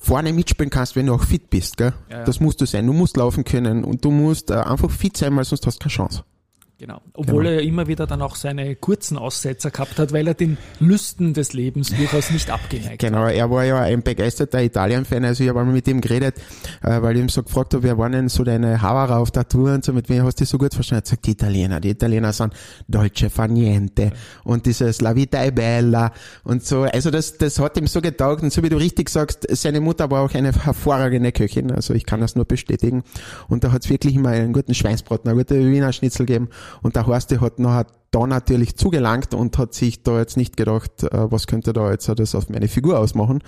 vorne 0.01 0.33
mitspielen 0.33 0.69
kannst, 0.69 0.95
wenn 0.95 1.05
du 1.05 1.13
auch 1.13 1.23
fit 1.23 1.49
bist. 1.49 1.77
Gell? 1.77 1.93
Ja, 2.09 2.19
ja. 2.19 2.23
Das 2.23 2.39
musst 2.39 2.59
du 2.59 2.65
sein. 2.65 2.87
Du 2.87 2.93
musst 2.93 3.17
laufen 3.17 3.43
können 3.43 3.83
und 3.83 4.03
du 4.03 4.11
musst 4.11 4.49
äh, 4.49 4.55
einfach 4.55 4.89
fit 4.89 5.15
sein, 5.15 5.35
weil 5.35 5.45
sonst 5.45 5.65
hast 5.67 5.75
du 5.75 5.83
keine 5.83 5.93
Chance. 5.93 6.23
Genau. 6.81 6.99
Obwohl 7.13 7.43
genau. 7.43 7.57
er 7.57 7.61
immer 7.61 7.85
wieder 7.85 8.07
dann 8.07 8.23
auch 8.23 8.35
seine 8.35 8.75
kurzen 8.75 9.15
Aussetzer 9.15 9.69
gehabt 9.69 9.99
hat, 9.99 10.13
weil 10.13 10.27
er 10.27 10.33
den 10.33 10.57
Lüsten 10.79 11.35
des 11.35 11.53
Lebens 11.53 11.95
durchaus 11.95 12.31
nicht 12.31 12.49
abgeneigt 12.49 12.97
Genau, 12.97 13.25
hat. 13.25 13.35
er 13.35 13.51
war 13.51 13.63
ja 13.63 13.81
ein 13.81 14.01
begeisterter 14.01 14.63
Italien-Fan, 14.63 15.23
also 15.23 15.43
ich 15.43 15.49
habe 15.49 15.59
einmal 15.59 15.75
mit 15.75 15.87
ihm 15.87 16.01
geredet, 16.01 16.37
äh, 16.81 16.99
weil 17.03 17.17
ich 17.17 17.21
ihm 17.21 17.29
so 17.29 17.43
gefragt 17.43 17.75
habe, 17.75 17.83
wer 17.83 17.99
waren 17.99 18.13
denn 18.13 18.29
so 18.29 18.43
deine 18.43 18.81
Haverer 18.81 19.19
auf 19.19 19.29
der 19.29 19.47
Tour 19.47 19.75
und 19.75 19.85
so, 19.85 19.93
mit 19.93 20.09
wem 20.09 20.23
hast 20.23 20.41
du 20.41 20.45
so 20.45 20.57
gut 20.57 20.73
verstanden? 20.73 20.95
Er 20.95 20.97
hat 21.01 21.03
gesagt, 21.03 21.27
die 21.27 21.31
Italiener, 21.33 21.79
die 21.79 21.89
Italiener 21.91 22.33
sind 22.33 22.55
Deutsche 22.87 23.29
fa 23.29 23.47
niente 23.47 24.01
ja. 24.01 24.11
und 24.43 24.65
dieses 24.65 25.01
La 25.01 25.15
vita 25.15 25.37
è 25.37 25.51
bella 25.51 26.11
und 26.43 26.65
so, 26.65 26.81
also 26.81 27.11
das, 27.11 27.37
das 27.37 27.59
hat 27.59 27.77
ihm 27.77 27.85
so 27.85 28.01
getaugt 28.01 28.41
und 28.41 28.51
so 28.51 28.63
wie 28.63 28.69
du 28.69 28.77
richtig 28.77 29.09
sagst, 29.09 29.45
seine 29.51 29.81
Mutter 29.81 30.09
war 30.09 30.23
auch 30.23 30.33
eine 30.33 30.51
hervorragende 30.51 31.31
Köchin, 31.31 31.71
also 31.71 31.93
ich 31.93 32.07
kann 32.07 32.21
das 32.21 32.35
nur 32.35 32.45
bestätigen 32.45 33.03
und 33.49 33.63
da 33.63 33.71
hat 33.71 33.83
es 33.83 33.89
wirklich 33.91 34.15
immer 34.15 34.29
einen 34.29 34.51
guten 34.51 34.73
Schweinsbraten, 34.73 35.29
eine 35.29 35.37
gute 35.37 35.59
Wiener 35.59 35.93
Schnitzel 35.93 36.25
gegeben 36.25 36.49
und 36.81 36.95
der 36.95 37.07
Horst 37.07 37.31
hat 37.39 37.59
nachher 37.59 37.87
da 38.11 38.27
natürlich 38.27 38.75
zugelangt 38.75 39.33
und 39.33 39.57
hat 39.57 39.73
sich 39.73 40.03
da 40.03 40.19
jetzt 40.19 40.35
nicht 40.35 40.57
gedacht, 40.57 41.03
äh, 41.03 41.31
was 41.31 41.47
könnte 41.47 41.73
da 41.73 41.91
jetzt 41.91 42.09
das 42.09 42.35
auf 42.35 42.49
meine 42.49 42.67
Figur 42.67 42.99
ausmachen. 42.99 43.41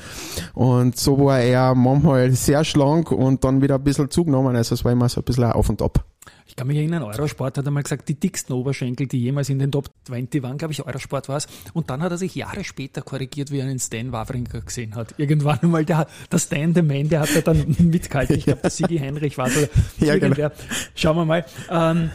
Und 0.53 0.97
so 0.97 1.25
war 1.25 1.39
er 1.39 1.75
manchmal 1.75 2.31
sehr 2.31 2.63
schlank 2.63 3.11
und 3.11 3.43
dann 3.43 3.61
wieder 3.61 3.75
ein 3.75 3.83
bisschen 3.83 4.09
zugenommen. 4.09 4.55
Also 4.55 4.73
es 4.73 4.85
war 4.85 4.93
immer 4.93 5.09
so 5.09 5.21
ein 5.21 5.25
bisschen 5.25 5.51
auf 5.51 5.69
und 5.69 5.81
ab. 5.81 6.05
Ich 6.45 6.55
kann 6.55 6.67
mich 6.67 6.77
erinnern, 6.77 7.03
Eurosport 7.03 7.57
hat 7.57 7.67
einmal 7.67 7.83
gesagt, 7.83 8.07
die 8.07 8.19
dicksten 8.19 8.55
Oberschenkel, 8.55 9.07
die 9.07 9.19
jemals 9.19 9.49
in 9.49 9.59
den 9.59 9.71
Top 9.71 9.89
20 10.05 10.43
waren, 10.43 10.57
glaube 10.57 10.73
ich, 10.73 10.85
Eurosport 10.85 11.27
war 11.27 11.37
es. 11.37 11.47
Und 11.73 11.89
dann 11.89 12.01
hat 12.01 12.11
er 12.11 12.17
sich 12.17 12.35
Jahre 12.35 12.63
später 12.63 13.01
korrigiert, 13.01 13.51
wie 13.51 13.59
er 13.59 13.65
einen 13.65 13.79
Stan 13.79 14.11
Wawrinka 14.11 14.59
gesehen 14.59 14.95
hat. 14.95 15.15
Irgendwann 15.17 15.59
einmal 15.61 15.83
der, 15.83 16.07
der 16.31 16.37
Stan, 16.37 16.73
der 16.73 16.83
Man, 16.83 17.09
der 17.09 17.21
hat 17.21 17.35
er 17.35 17.41
dann 17.41 17.65
mitgehalten. 17.79 18.37
Ich 18.37 18.45
glaube, 18.45 18.61
der 18.61 18.69
Sigi 18.71 18.99
Heinrich 18.99 19.37
war 19.37 19.49
so. 19.49 19.61
Ja, 19.99 20.17
genau. 20.17 20.49
Schauen 20.95 21.17
wir 21.17 21.25
mal. 21.25 21.45
Ähm, 21.69 22.11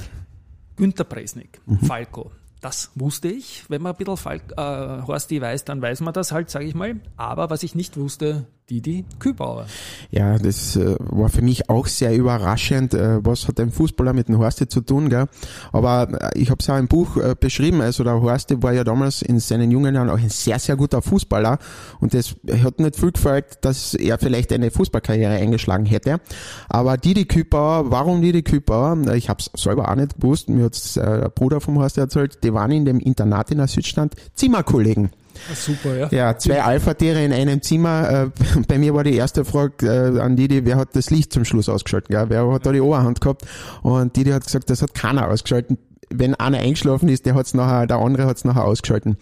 Günter 0.79 1.05
Presnik, 1.05 1.61
mhm. 1.67 1.81
Falco. 1.81 2.31
Das 2.61 2.91
wusste 2.95 3.29
ich. 3.29 3.65
Wenn 3.69 3.83
man 3.83 3.93
ein 3.93 3.99
bisschen 3.99 4.17
Falk, 4.17 4.53
äh, 4.57 5.03
Horsti 5.07 5.41
weiß, 5.41 5.65
dann 5.65 5.81
weiß 5.81 6.01
man 6.01 6.13
das 6.13 6.33
halt, 6.33 6.51
sage 6.51 6.65
ich 6.65 6.75
mal. 6.75 7.01
Aber 7.17 7.51
was 7.51 7.63
ich 7.63 7.75
nicht 7.75 7.97
wusste, 7.97 8.47
Didi 8.71 9.07
Kübauer. 9.19 9.67
Ja, 10.11 10.39
das 10.39 10.77
äh, 10.77 10.97
war 10.99 11.31
für 11.31 11.41
mich 11.41 11.71
auch 11.71 11.87
sehr 11.87 12.15
überraschend. 12.15 12.93
Äh, 12.93 13.25
was 13.25 13.49
hat 13.49 13.59
ein 13.61 13.73
Fußballer 13.73 14.13
mit 14.13 14.29
dem 14.29 14.37
Horsti 14.39 14.69
zu 14.69 14.83
tun? 14.83 15.09
Gell? 15.09 15.27
Aber 15.73 16.09
äh, 16.35 16.39
ich 16.39 16.51
habe 16.51 16.59
es 16.61 16.69
auch 16.69 16.77
im 16.77 16.87
Buch 16.87 17.17
äh, 17.17 17.35
beschrieben. 17.39 17.81
Also 17.81 18.05
der 18.05 18.21
Horsti 18.21 18.63
war 18.63 18.75
ja 18.75 18.85
damals 18.85 19.23
in 19.23 19.41
seinen 19.41 19.71
jungen 19.71 19.95
Jahren 19.95 20.11
auch 20.11 20.19
ein 20.19 20.29
sehr, 20.29 20.59
sehr 20.59 20.77
guter 20.77 21.01
Fußballer. 21.01 21.59
Und 22.01 22.13
es 22.13 22.37
hat 22.63 22.79
nicht 22.79 22.97
viel 22.97 23.13
gefällt, 23.13 23.59
dass 23.63 23.95
er 23.95 24.19
vielleicht 24.19 24.53
eine 24.53 24.71
Fußballkarriere 24.71 25.33
eingeschlagen 25.33 25.87
hätte. 25.87 26.21
Aber 26.69 26.99
Didi 26.99 27.25
Kübauer, 27.25 27.91
warum 27.91 28.21
Didi 28.21 28.43
Kübauer? 28.43 28.99
Ich 29.15 29.31
habe 29.31 29.41
es 29.41 29.51
selber 29.61 29.91
auch 29.91 29.95
nicht 29.95 30.21
gewusst. 30.21 30.51
Mir 30.51 30.67
hat 30.67 30.97
äh, 30.97 31.21
der 31.21 31.29
Bruder 31.31 31.63
vom 31.63 31.79
Horsti 31.79 32.01
erzählt, 32.01 32.45
die 32.45 32.53
waren 32.53 32.71
in 32.73 32.85
dem 32.85 33.01
Internat 33.01 33.51
in 33.51 33.59
der 33.59 33.69
Südstand 33.69 34.15
Zimmerkollegen. 34.35 35.11
Super, 35.55 35.97
ja. 35.97 36.09
Ja, 36.11 36.39
zwei 36.39 36.63
Alpha-Tiere 36.63 37.25
in 37.25 37.33
einem 37.33 37.63
Zimmer. 37.63 38.31
Äh, 38.35 38.61
bei 38.69 38.79
mir 38.79 38.95
war 38.95 39.05
die 39.05 39.15
erste 39.15 39.45
Frage 39.45 39.87
äh, 39.87 40.21
an 40.21 40.37
Didi, 40.37 40.65
wer 40.65 40.77
hat 40.77 40.95
das 40.95 41.11
Licht 41.11 41.33
zum 41.33 41.45
Schluss 41.45 41.69
ausgeschaltet? 41.69 42.09
Gell? 42.09 42.27
Wer 42.29 42.51
hat 42.53 42.67
da 42.67 42.73
die 42.73 42.81
Oberhand 42.81 43.21
gehabt? 43.21 43.43
Und 43.83 44.17
Didi 44.17 44.31
hat 44.31 44.45
gesagt, 44.45 44.71
das 44.71 44.83
hat 44.83 44.95
keiner 44.95 45.29
ausgeschaltet 45.29 45.79
wenn 46.11 46.35
einer 46.35 46.59
eingeschlafen 46.59 47.09
ist, 47.09 47.27
der 47.27 47.35
hat's 47.35 47.55
nachher, 47.55 47.87
der 47.87 47.99
andere 47.99 48.27
hat's 48.27 48.45
nachher 48.45 48.65
ausgeschalten. 48.65 49.17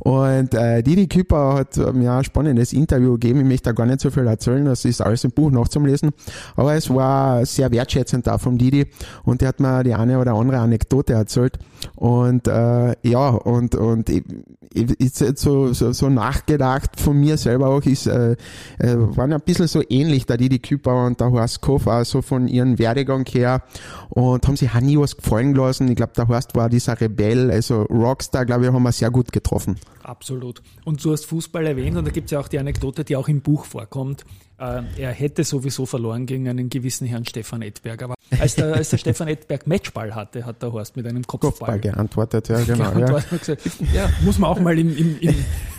Und 0.00 0.54
äh, 0.54 0.82
Didi 0.82 1.08
Küpper 1.08 1.54
hat 1.54 1.76
ähm, 1.76 2.02
ja 2.02 2.18
ein 2.18 2.24
spannendes 2.24 2.72
Interview 2.72 3.12
gegeben. 3.12 3.40
Ich 3.40 3.46
möchte 3.46 3.70
da 3.70 3.72
gar 3.72 3.86
nicht 3.86 4.00
so 4.00 4.10
viel 4.10 4.26
erzählen, 4.26 4.64
das 4.64 4.84
ist 4.84 5.00
alles 5.00 5.24
im 5.24 5.32
Buch 5.32 5.50
nachzulesen. 5.50 6.10
Aber 6.56 6.74
es 6.74 6.90
war 6.90 7.44
sehr 7.46 7.70
wertschätzend 7.70 8.26
da 8.26 8.38
vom 8.38 8.58
Didi 8.58 8.86
und 9.24 9.40
der 9.40 9.48
hat 9.48 9.60
mir 9.60 9.82
die 9.84 9.94
eine 9.94 10.18
oder 10.18 10.34
andere 10.34 10.58
Anekdote 10.58 11.14
erzählt. 11.14 11.58
Und 11.94 12.48
äh, 12.48 12.94
ja, 13.02 13.28
und, 13.28 13.74
und 13.74 14.08
ich, 14.08 14.24
ist 14.72 15.20
jetzt 15.20 15.42
so, 15.42 15.72
so, 15.72 15.92
so 15.92 16.08
nachgedacht 16.08 17.00
von 17.00 17.18
mir 17.18 17.36
selber 17.36 17.68
auch, 17.68 17.82
ist, 17.82 18.06
äh, 18.06 18.32
äh, 18.78 18.96
waren 18.96 19.32
ein 19.32 19.40
bisschen 19.40 19.66
so 19.66 19.82
ähnlich, 19.88 20.26
da 20.26 20.36
Didi 20.36 20.58
Küpper 20.58 21.06
und 21.06 21.20
der 21.20 21.30
Horst 21.30 21.60
Koff, 21.60 21.86
auch 21.86 22.04
so 22.04 22.22
von 22.22 22.48
ihren 22.48 22.78
Werdegang 22.78 23.24
her 23.26 23.62
und 24.10 24.46
haben 24.46 24.56
sich 24.56 24.70
auch 24.74 24.80
nie 24.80 24.98
was 24.98 25.16
gefallen 25.16 25.54
gelassen. 25.54 25.88
Ich 25.88 25.96
glaube, 25.96 26.12
Horst 26.28 26.54
war 26.54 26.68
dieser 26.68 27.00
Rebell, 27.00 27.50
also 27.50 27.82
Rockstar, 27.82 28.46
glaube 28.46 28.66
ich, 28.66 28.72
haben 28.72 28.82
wir 28.82 28.92
sehr 28.92 29.10
gut 29.10 29.32
getroffen. 29.32 29.76
Absolut. 30.02 30.62
Und 30.84 31.04
du 31.04 31.12
hast 31.12 31.26
Fußball 31.26 31.66
erwähnt 31.66 31.96
und 31.96 32.04
da 32.04 32.10
gibt 32.10 32.26
es 32.26 32.30
ja 32.32 32.40
auch 32.40 32.48
die 32.48 32.58
Anekdote, 32.58 33.04
die 33.04 33.16
auch 33.16 33.28
im 33.28 33.40
Buch 33.40 33.64
vorkommt. 33.64 34.24
Äh, 34.58 34.82
er 34.96 35.12
hätte 35.12 35.44
sowieso 35.44 35.86
verloren 35.86 36.26
gegen 36.26 36.48
einen 36.48 36.68
gewissen 36.68 37.06
Herrn 37.06 37.24
Stefan 37.24 37.62
Edberg. 37.62 38.02
Aber 38.02 38.14
als 38.40 38.56
der, 38.56 38.74
als 38.74 38.90
der 38.90 38.98
Stefan 38.98 39.28
Edberg 39.28 39.66
Matchball 39.68 40.14
hatte, 40.14 40.44
hat 40.44 40.60
der 40.62 40.72
Horst 40.72 40.96
mit 40.96 41.06
einem 41.06 41.24
Kopfball, 41.24 41.50
Kopfball 41.50 41.78
geantwortet. 41.78 42.48
Ja, 42.48 42.60
genau. 42.62 42.92
Ja. 42.98 43.06
Gesagt, 43.06 43.58
ja, 43.94 44.10
muss 44.22 44.38
man 44.38 44.50
auch 44.50 44.58
mal 44.58 44.76
im, 44.76 44.96
im, 44.96 45.20
im, 45.20 45.34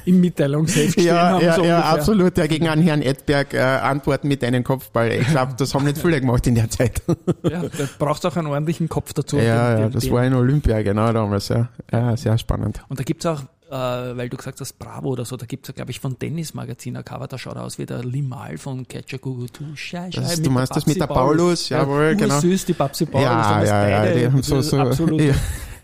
im 0.05 0.21
Mitteilungsheft 0.21 0.93
stehen 0.93 1.07
ja, 1.07 1.31
haben. 1.31 1.45
Ja, 1.45 1.55
so 1.55 1.63
ja 1.65 1.81
absolut. 1.81 2.37
Ja, 2.37 2.47
gegen 2.47 2.69
einen 2.69 2.81
Herrn 2.81 3.01
Edberg 3.01 3.53
äh, 3.53 3.59
antworten 3.59 4.29
mit 4.29 4.43
einem 4.45 4.63
Kopfball. 4.63 5.11
Ich 5.11 5.27
glaube, 5.27 5.55
das 5.57 5.73
haben 5.73 5.83
nicht 5.83 5.97
viele 5.97 6.21
gemacht 6.21 6.47
in 6.47 6.55
der 6.55 6.69
Zeit. 6.69 7.01
ja, 7.43 7.61
da 7.63 7.89
braucht 7.97 8.25
auch 8.25 8.35
einen 8.37 8.47
ordentlichen 8.47 8.87
Kopf 8.87 9.11
dazu. 9.11 9.37
Ja, 9.37 9.75
den, 9.75 9.83
ja 9.83 9.89
das 9.89 10.03
den, 10.05 10.13
war 10.13 10.23
in 10.23 10.33
Olympia, 10.33 10.81
genau 10.83 11.11
damals. 11.11 11.49
Ja, 11.49 11.67
ja 11.91 12.15
sehr 12.15 12.37
spannend. 12.37 12.81
Und 12.87 12.97
da 12.97 13.03
gibt's 13.03 13.25
auch 13.25 13.41
äh, 13.69 14.17
weil 14.17 14.29
du 14.29 14.37
gesagt 14.37 14.59
hast, 14.59 14.73
Bravo 14.79 15.09
oder 15.09 15.25
so, 15.25 15.37
da 15.37 15.45
gibt 15.45 15.69
es, 15.69 15.75
glaube 15.75 15.91
ich, 15.91 15.99
von 15.99 16.17
Dennis 16.17 16.53
Magazin 16.53 16.97
ein 16.97 17.05
Cover, 17.05 17.27
da 17.27 17.37
schaut 17.37 17.55
er 17.55 17.63
aus 17.63 17.77
wie 17.77 17.85
der 17.85 18.03
Limal 18.03 18.57
von 18.57 18.87
Catcher 18.87 19.19
Gugu 19.19 19.45
Schei, 19.75 20.11
Schei, 20.11 20.35
Du 20.37 20.49
meinst 20.49 20.75
das 20.75 20.87
mit 20.87 20.99
der 20.99 21.07
Paulus? 21.07 21.69
Jawohl, 21.69 22.03
ja, 22.03 22.13
genau. 22.13 22.39
süß, 22.39 22.65
die 22.65 22.73
Babsi 22.73 23.05
Paulus. 23.05 23.25
Ja, 23.25 23.63
ja, 23.63 24.05
ja, 24.05 24.13
die 24.13 24.25
haben 24.25 24.41
so, 24.41 24.61
so, 24.61 24.77
absolut. 24.77 25.21
Ja. 25.21 25.35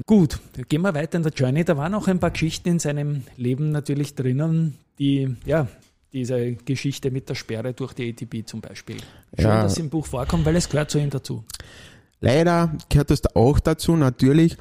Gut, 0.06 0.40
gehen 0.68 0.82
wir 0.82 0.94
weiter 0.94 1.18
in 1.18 1.24
der 1.24 1.32
Journey. 1.32 1.64
Da 1.64 1.78
waren 1.78 1.94
auch 1.94 2.08
ein 2.08 2.20
paar 2.20 2.32
Geschichten 2.32 2.70
in 2.70 2.80
seinem 2.80 3.24
Leben 3.38 3.72
natürlich 3.72 4.16
drinnen, 4.16 4.78
die, 5.00 5.36
ja, 5.46 5.68
diese 6.12 6.54
Geschichte 6.54 7.12
mit 7.12 7.30
der 7.30 7.36
Sperre 7.36 7.74
durch 7.74 7.94
die 7.94 8.10
ATP 8.10 8.46
zum 8.46 8.62
Beispiel. 8.62 8.98
Schön, 9.38 9.46
ja. 9.46 9.64
dass 9.64 9.78
im 9.78 9.90
Buch 9.90 10.06
vorkommt, 10.06 10.46
weil 10.46 10.56
es 10.56 10.70
gehört 10.70 10.90
zu 10.90 10.98
ihm 10.98 11.10
dazu. 11.10 11.44
Leider 12.26 12.72
gehört 12.90 13.12
das 13.12 13.36
auch 13.36 13.60
dazu, 13.60 13.96
natürlich. 13.96 14.58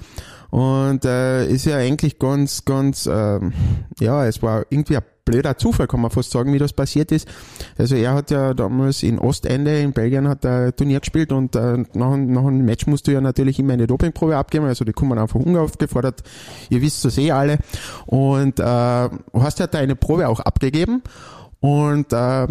Und 0.50 1.06
äh, 1.06 1.46
ist 1.46 1.64
ja 1.64 1.78
eigentlich 1.78 2.18
ganz, 2.18 2.66
ganz, 2.66 3.06
äh, 3.06 3.40
ja, 4.00 4.26
es 4.26 4.42
war 4.42 4.66
irgendwie 4.68 4.98
ein 4.98 5.02
blöder 5.24 5.56
Zufall, 5.56 5.86
kann 5.86 6.02
man 6.02 6.10
fast 6.10 6.30
sagen, 6.30 6.52
wie 6.52 6.58
das 6.58 6.74
passiert 6.74 7.10
ist. 7.10 7.26
Also 7.78 7.96
er 7.96 8.12
hat 8.12 8.30
ja 8.30 8.52
damals 8.52 9.02
in 9.02 9.18
Ostende 9.18 9.80
in 9.80 9.94
Belgien 9.94 10.28
hat 10.28 10.44
er 10.44 10.76
Turnier 10.76 11.00
gespielt 11.00 11.32
und 11.32 11.56
äh, 11.56 11.78
nach, 11.94 12.16
nach 12.18 12.44
einem 12.44 12.66
Match 12.66 12.86
musst 12.86 13.06
du 13.06 13.12
ja 13.12 13.22
natürlich 13.22 13.58
immer 13.58 13.72
eine 13.72 13.86
Dopingprobe 13.86 14.36
abgeben, 14.36 14.66
also 14.66 14.84
die 14.84 14.92
kommen 14.92 15.18
einfach 15.18 15.40
unaufgefordert. 15.40 16.22
Ihr 16.68 16.82
wisst 16.82 17.02
das 17.06 17.16
eh 17.16 17.30
alle. 17.30 17.58
Und 18.04 18.60
äh, 18.60 18.62
hast 18.62 19.58
ja 19.58 19.66
da 19.66 19.78
eine 19.78 19.96
Probe 19.96 20.28
auch 20.28 20.40
abgegeben 20.40 21.02
und 21.60 22.12
äh, 22.12 22.46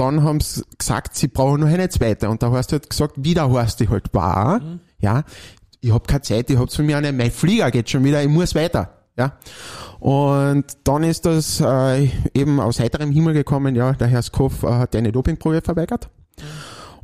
dann 0.00 0.24
haben 0.24 0.40
sie 0.40 0.62
gesagt, 0.78 1.14
sie 1.14 1.28
brauchen 1.28 1.60
noch 1.60 1.68
eine 1.68 1.88
zweite. 1.90 2.30
Und 2.30 2.42
da 2.42 2.50
hast 2.52 2.72
du 2.72 2.76
halt 2.76 2.88
gesagt, 2.88 3.14
wie 3.16 3.34
der 3.34 3.50
Horst 3.50 3.80
halt 3.88 4.14
war, 4.14 4.60
mhm. 4.60 4.80
ja, 4.98 5.24
ich 5.82 5.92
habe 5.92 6.06
keine 6.06 6.22
Zeit, 6.22 6.50
ich 6.50 6.58
hab's 6.58 6.76
von 6.76 6.86
mir 6.86 6.96
auch 6.96 7.02
nicht, 7.02 7.14
mein 7.14 7.30
Flieger 7.30 7.70
geht 7.70 7.90
schon 7.90 8.02
wieder, 8.04 8.22
ich 8.22 8.28
muss 8.28 8.54
weiter. 8.54 8.94
Ja. 9.16 9.38
Und 9.98 10.64
dann 10.84 11.02
ist 11.02 11.26
das 11.26 11.60
äh, 11.60 12.08
eben 12.32 12.60
aus 12.60 12.80
heiterem 12.80 13.10
Himmel 13.10 13.34
gekommen, 13.34 13.74
ja, 13.74 13.92
der 13.92 14.06
Herr 14.06 14.22
Skoff 14.22 14.62
äh, 14.62 14.68
hat 14.68 14.96
eine 14.96 15.12
Dopingprobe 15.12 15.60
verweigert. 15.60 16.08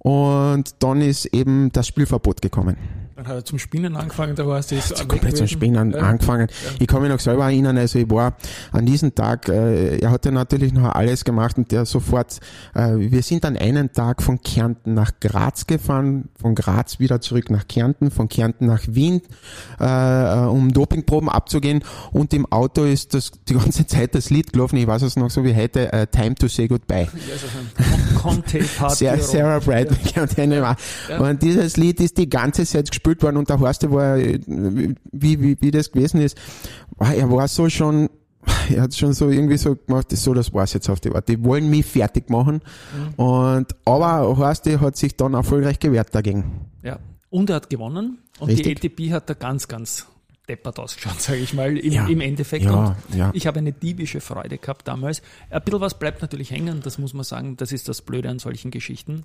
Und 0.07 0.77
dann 0.79 1.01
ist 1.01 1.25
eben 1.27 1.73
das 1.73 1.89
Spielverbot 1.89 2.41
gekommen. 2.41 2.77
Dann 3.17 3.29
hat 3.29 3.35
er 3.35 3.45
zum 3.47 3.59
Spinnen 3.59 3.97
angefangen, 3.97 4.37
da 4.37 4.47
war 4.47 4.59
es 4.59 4.67
das. 4.67 4.91
Hat 4.91 5.09
komplett 5.09 5.39
zum 5.39 5.47
Spinnen 5.47 5.93
ja. 5.93 6.01
angefangen. 6.01 6.49
Ja. 6.49 6.71
Ich 6.79 6.87
kann 6.87 7.01
mich 7.01 7.11
noch 7.11 7.19
selber 7.19 7.45
erinnern, 7.45 7.79
also 7.79 7.99
ich 7.99 8.11
war 8.11 8.37
an 8.73 8.85
diesem 8.85 9.15
Tag, 9.15 9.49
äh, 9.49 9.97
er 9.97 10.11
hat 10.11 10.27
ja 10.27 10.31
natürlich 10.31 10.75
noch 10.75 10.95
alles 10.95 11.25
gemacht 11.25 11.57
und 11.57 11.73
der 11.73 11.87
sofort, 11.87 12.39
äh, 12.75 12.93
wir 12.97 13.23
sind 13.23 13.47
an 13.47 13.57
einem 13.57 13.91
Tag 13.91 14.23
von 14.23 14.43
Kärnten 14.43 14.93
nach 14.93 15.13
Graz 15.19 15.67
gefahren, 15.67 16.29
von 16.39 16.55
Graz 16.55 17.01
wieder 17.01 17.23
zurück 17.23 17.49
nach 17.49 17.67
Kärnten, 17.67 18.11
von 18.11 18.29
Kärnten 18.29 18.67
nach 18.67 18.83
Wien, 18.87 19.23
äh, 19.81 20.41
um 20.47 20.75
Dopingproben 20.75 21.31
abzugehen 21.31 21.83
und 22.13 22.35
im 22.35 22.45
Auto 22.53 22.85
ist 22.85 23.15
das 23.15 23.33
die 23.49 23.55
ganze 23.55 23.87
Zeit 23.87 24.15
das 24.15 24.29
Lied 24.29 24.53
gelaufen, 24.53 24.77
ich 24.77 24.87
weiß 24.87 25.01
es 25.01 25.17
noch 25.17 25.31
so 25.31 25.43
wie 25.43 25.57
heute, 25.57 25.91
uh, 25.95 26.05
Time 26.05 26.35
to 26.35 26.49
Say 26.49 26.69
Goodbye. 26.69 27.09
Ja, 29.01 29.17
Sarah, 29.17 29.21
Sarah 29.21 29.59
Brightman. 29.61 29.96
Und 31.19 31.43
dieses 31.43 31.77
Lied 31.77 32.01
ist 32.01 32.19
die 32.19 32.29
ganze 32.29 32.65
Zeit 32.65 32.91
gespielt 32.91 33.23
worden 33.23 33.37
und 33.37 33.49
der 33.49 33.61
Horst 33.61 33.89
war, 33.91 34.19
wie, 34.19 34.95
wie, 35.13 35.57
wie 35.61 35.71
das 35.71 35.91
gewesen 35.91 36.21
ist, 36.21 36.37
er 36.99 37.31
war 37.31 37.49
so 37.49 37.69
schon, 37.69 38.09
er 38.71 38.83
hat 38.83 38.95
schon 38.95 39.13
so 39.13 39.29
irgendwie 39.29 39.57
so 39.57 39.77
gemacht, 39.77 40.11
so, 40.17 40.35
das 40.35 40.53
war's 40.53 40.73
jetzt 40.73 40.89
auf 40.89 41.01
die 41.01 41.11
Art. 41.11 41.29
Die 41.29 41.43
wollen 41.45 41.69
mich 41.69 41.87
fertig 41.87 42.31
machen. 42.31 42.63
Mhm. 43.17 43.25
Und, 43.25 43.77
aber 43.85 44.37
Horst 44.37 44.67
hat 44.67 44.97
sich 44.97 45.17
dann 45.17 45.35
erfolgreich 45.35 45.79
gewehrt 45.79 46.15
dagegen. 46.15 46.67
Ja. 46.83 46.99
Und 47.31 47.51
er 47.51 47.57
hat 47.57 47.71
gewonnen. 47.71 48.19
Und 48.39 48.49
Richtig. 48.49 48.81
die 48.81 48.89
ATP 48.89 49.13
hat 49.13 49.31
da 49.31 49.35
ganz, 49.35 49.69
ganz 49.69 50.07
deppert 50.49 50.79
ausgeschaut, 50.79 51.21
sage 51.21 51.39
ich 51.39 51.55
mal, 51.55 51.77
im, 51.77 51.93
ja. 51.93 52.07
im 52.07 52.21
Endeffekt. 52.21 52.65
Ja, 52.65 52.97
ja. 53.15 53.31
ich 53.35 53.47
habe 53.47 53.59
eine 53.59 53.73
diebische 53.73 54.21
Freude 54.21 54.59
gehabt 54.59 54.87
damals. 54.89 55.23
Ein 55.51 55.63
bisschen 55.63 55.81
was 55.81 55.99
bleibt 55.99 56.23
natürlich 56.23 56.51
hängen, 56.51 56.81
das 56.83 56.99
muss 56.99 57.15
man 57.15 57.25
sagen. 57.25 57.57
Das 57.57 57.73
ist 57.73 57.89
das 57.89 58.03
Blöde 58.03 58.29
an 58.29 58.39
solchen 58.39 58.71
Geschichten. 58.71 59.25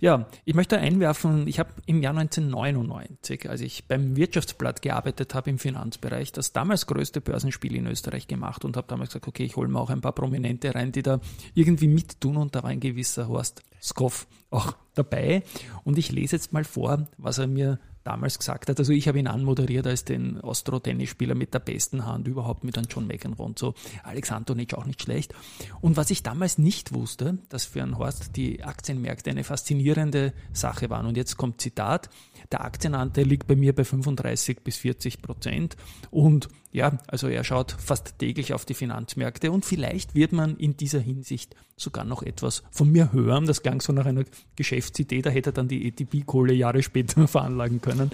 Ja, 0.00 0.26
ich 0.46 0.54
möchte 0.54 0.78
einwerfen, 0.78 1.46
ich 1.46 1.58
habe 1.58 1.70
im 1.84 2.00
Jahr 2.02 2.16
1999, 2.16 3.50
als 3.50 3.60
ich 3.60 3.86
beim 3.86 4.16
Wirtschaftsblatt 4.16 4.80
gearbeitet 4.80 5.34
habe 5.34 5.50
im 5.50 5.58
Finanzbereich, 5.58 6.32
das 6.32 6.54
damals 6.54 6.86
größte 6.86 7.20
Börsenspiel 7.20 7.76
in 7.76 7.86
Österreich 7.86 8.26
gemacht 8.26 8.64
und 8.64 8.78
habe 8.78 8.88
damals 8.88 9.10
gesagt, 9.10 9.28
okay, 9.28 9.44
ich 9.44 9.56
hole 9.56 9.68
mir 9.68 9.78
auch 9.78 9.90
ein 9.90 10.00
paar 10.00 10.14
Prominente 10.14 10.74
rein, 10.74 10.90
die 10.90 11.02
da 11.02 11.20
irgendwie 11.54 11.88
mittun 11.88 12.38
und 12.38 12.54
da 12.54 12.62
war 12.62 12.70
ein 12.70 12.80
gewisser 12.80 13.28
Horst 13.28 13.62
Skoff 13.82 14.26
auch 14.50 14.74
dabei. 14.94 15.42
Und 15.84 15.98
ich 15.98 16.12
lese 16.12 16.36
jetzt 16.36 16.52
mal 16.52 16.64
vor, 16.64 17.06
was 17.18 17.38
er 17.38 17.46
mir 17.46 17.78
damals 18.04 18.38
gesagt 18.38 18.68
hat. 18.68 18.78
Also 18.78 18.92
ich 18.92 19.08
habe 19.08 19.18
ihn 19.18 19.26
anmoderiert 19.26 19.86
als 19.86 20.04
den 20.04 20.40
Ostro-Tennisspieler 20.40 21.34
mit 21.34 21.54
der 21.54 21.58
besten 21.58 22.06
Hand 22.06 22.26
überhaupt 22.28 22.64
mit 22.64 22.76
einem 22.78 22.86
John 22.88 23.06
McEnroe 23.06 23.44
und 23.44 23.58
so. 23.58 23.74
Alex 24.02 24.32
Antonic 24.32 24.74
auch 24.74 24.86
nicht 24.86 25.02
schlecht. 25.02 25.34
Und 25.80 25.96
was 25.96 26.10
ich 26.10 26.22
damals 26.22 26.58
nicht 26.58 26.92
wusste, 26.92 27.38
dass 27.48 27.64
für 27.64 27.82
einen 27.82 27.98
Horst 27.98 28.36
die 28.36 28.64
Aktienmärkte 28.64 29.30
eine 29.30 29.44
faszinierende 29.44 30.32
Sache 30.52 30.90
waren. 30.90 31.06
Und 31.06 31.16
jetzt 31.16 31.36
kommt 31.36 31.60
Zitat. 31.60 32.08
Der 32.52 32.64
Aktienanteil 32.64 33.26
liegt 33.26 33.46
bei 33.46 33.56
mir 33.56 33.74
bei 33.74 33.84
35 33.84 34.60
bis 34.62 34.76
40 34.76 35.22
Prozent. 35.22 35.76
Und 36.10 36.48
ja, 36.72 36.98
also 37.08 37.26
er 37.26 37.42
schaut 37.42 37.72
fast 37.72 38.18
täglich 38.18 38.54
auf 38.54 38.64
die 38.64 38.74
Finanzmärkte 38.74 39.50
und 39.50 39.64
vielleicht 39.64 40.14
wird 40.14 40.32
man 40.32 40.56
in 40.56 40.76
dieser 40.76 41.00
Hinsicht 41.00 41.56
sogar 41.76 42.04
noch 42.04 42.22
etwas 42.22 42.62
von 42.70 42.92
mir 42.92 43.12
hören. 43.12 43.46
Das 43.46 43.62
klang 43.62 43.80
so 43.80 43.92
nach 43.92 44.06
einer 44.06 44.24
Geschäftsidee, 44.54 45.22
da 45.22 45.30
hätte 45.30 45.50
er 45.50 45.52
dann 45.52 45.66
die 45.66 45.88
ETB-Kohle 45.88 46.52
Jahre 46.52 46.82
später 46.82 47.26
veranlagen 47.28 47.80
können. 47.80 48.12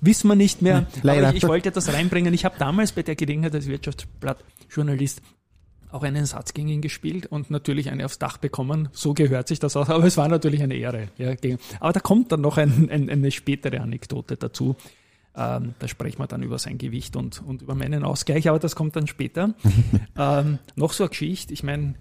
Wissen 0.00 0.28
wir 0.28 0.36
nicht 0.36 0.62
mehr. 0.62 0.86
Leider. 1.02 1.28
Aber 1.28 1.36
ich, 1.36 1.42
ich 1.42 1.48
wollte 1.48 1.70
das 1.70 1.92
reinbringen. 1.92 2.32
Ich 2.32 2.44
habe 2.46 2.56
damals 2.58 2.92
bei 2.92 3.02
der 3.02 3.16
Gelegenheit 3.16 3.54
als 3.54 3.66
Wirtschaftsblatt-Journalist 3.66 5.20
auch 5.92 6.02
einen 6.02 6.24
Satz 6.24 6.54
gegen 6.54 6.68
ihn 6.68 6.80
gespielt 6.80 7.26
und 7.26 7.50
natürlich 7.50 7.90
eine 7.90 8.04
aufs 8.04 8.18
Dach 8.18 8.38
bekommen. 8.38 8.88
So 8.92 9.12
gehört 9.12 9.48
sich 9.48 9.58
das 9.58 9.76
auch, 9.76 9.88
aber 9.88 10.04
es 10.04 10.16
war 10.16 10.28
natürlich 10.28 10.62
eine 10.62 10.74
Ehre. 10.74 11.08
Ja, 11.18 11.34
aber 11.80 11.92
da 11.92 12.00
kommt 12.00 12.32
dann 12.32 12.40
noch 12.40 12.56
ein, 12.56 12.88
ein, 12.90 13.10
eine 13.10 13.30
spätere 13.30 13.80
Anekdote 13.80 14.36
dazu. 14.36 14.76
Ähm, 15.36 15.74
da 15.78 15.86
sprechen 15.86 16.18
wir 16.18 16.26
dann 16.26 16.42
über 16.42 16.58
sein 16.58 16.78
Gewicht 16.78 17.14
und, 17.16 17.42
und 17.46 17.62
über 17.62 17.74
meinen 17.74 18.04
Ausgleich, 18.04 18.48
aber 18.48 18.58
das 18.58 18.74
kommt 18.74 18.96
dann 18.96 19.06
später. 19.06 19.54
ähm, 20.18 20.58
noch 20.76 20.92
so 20.92 21.04
eine 21.04 21.10
Geschichte, 21.10 21.52
ich 21.52 21.62
meine, 21.62 21.94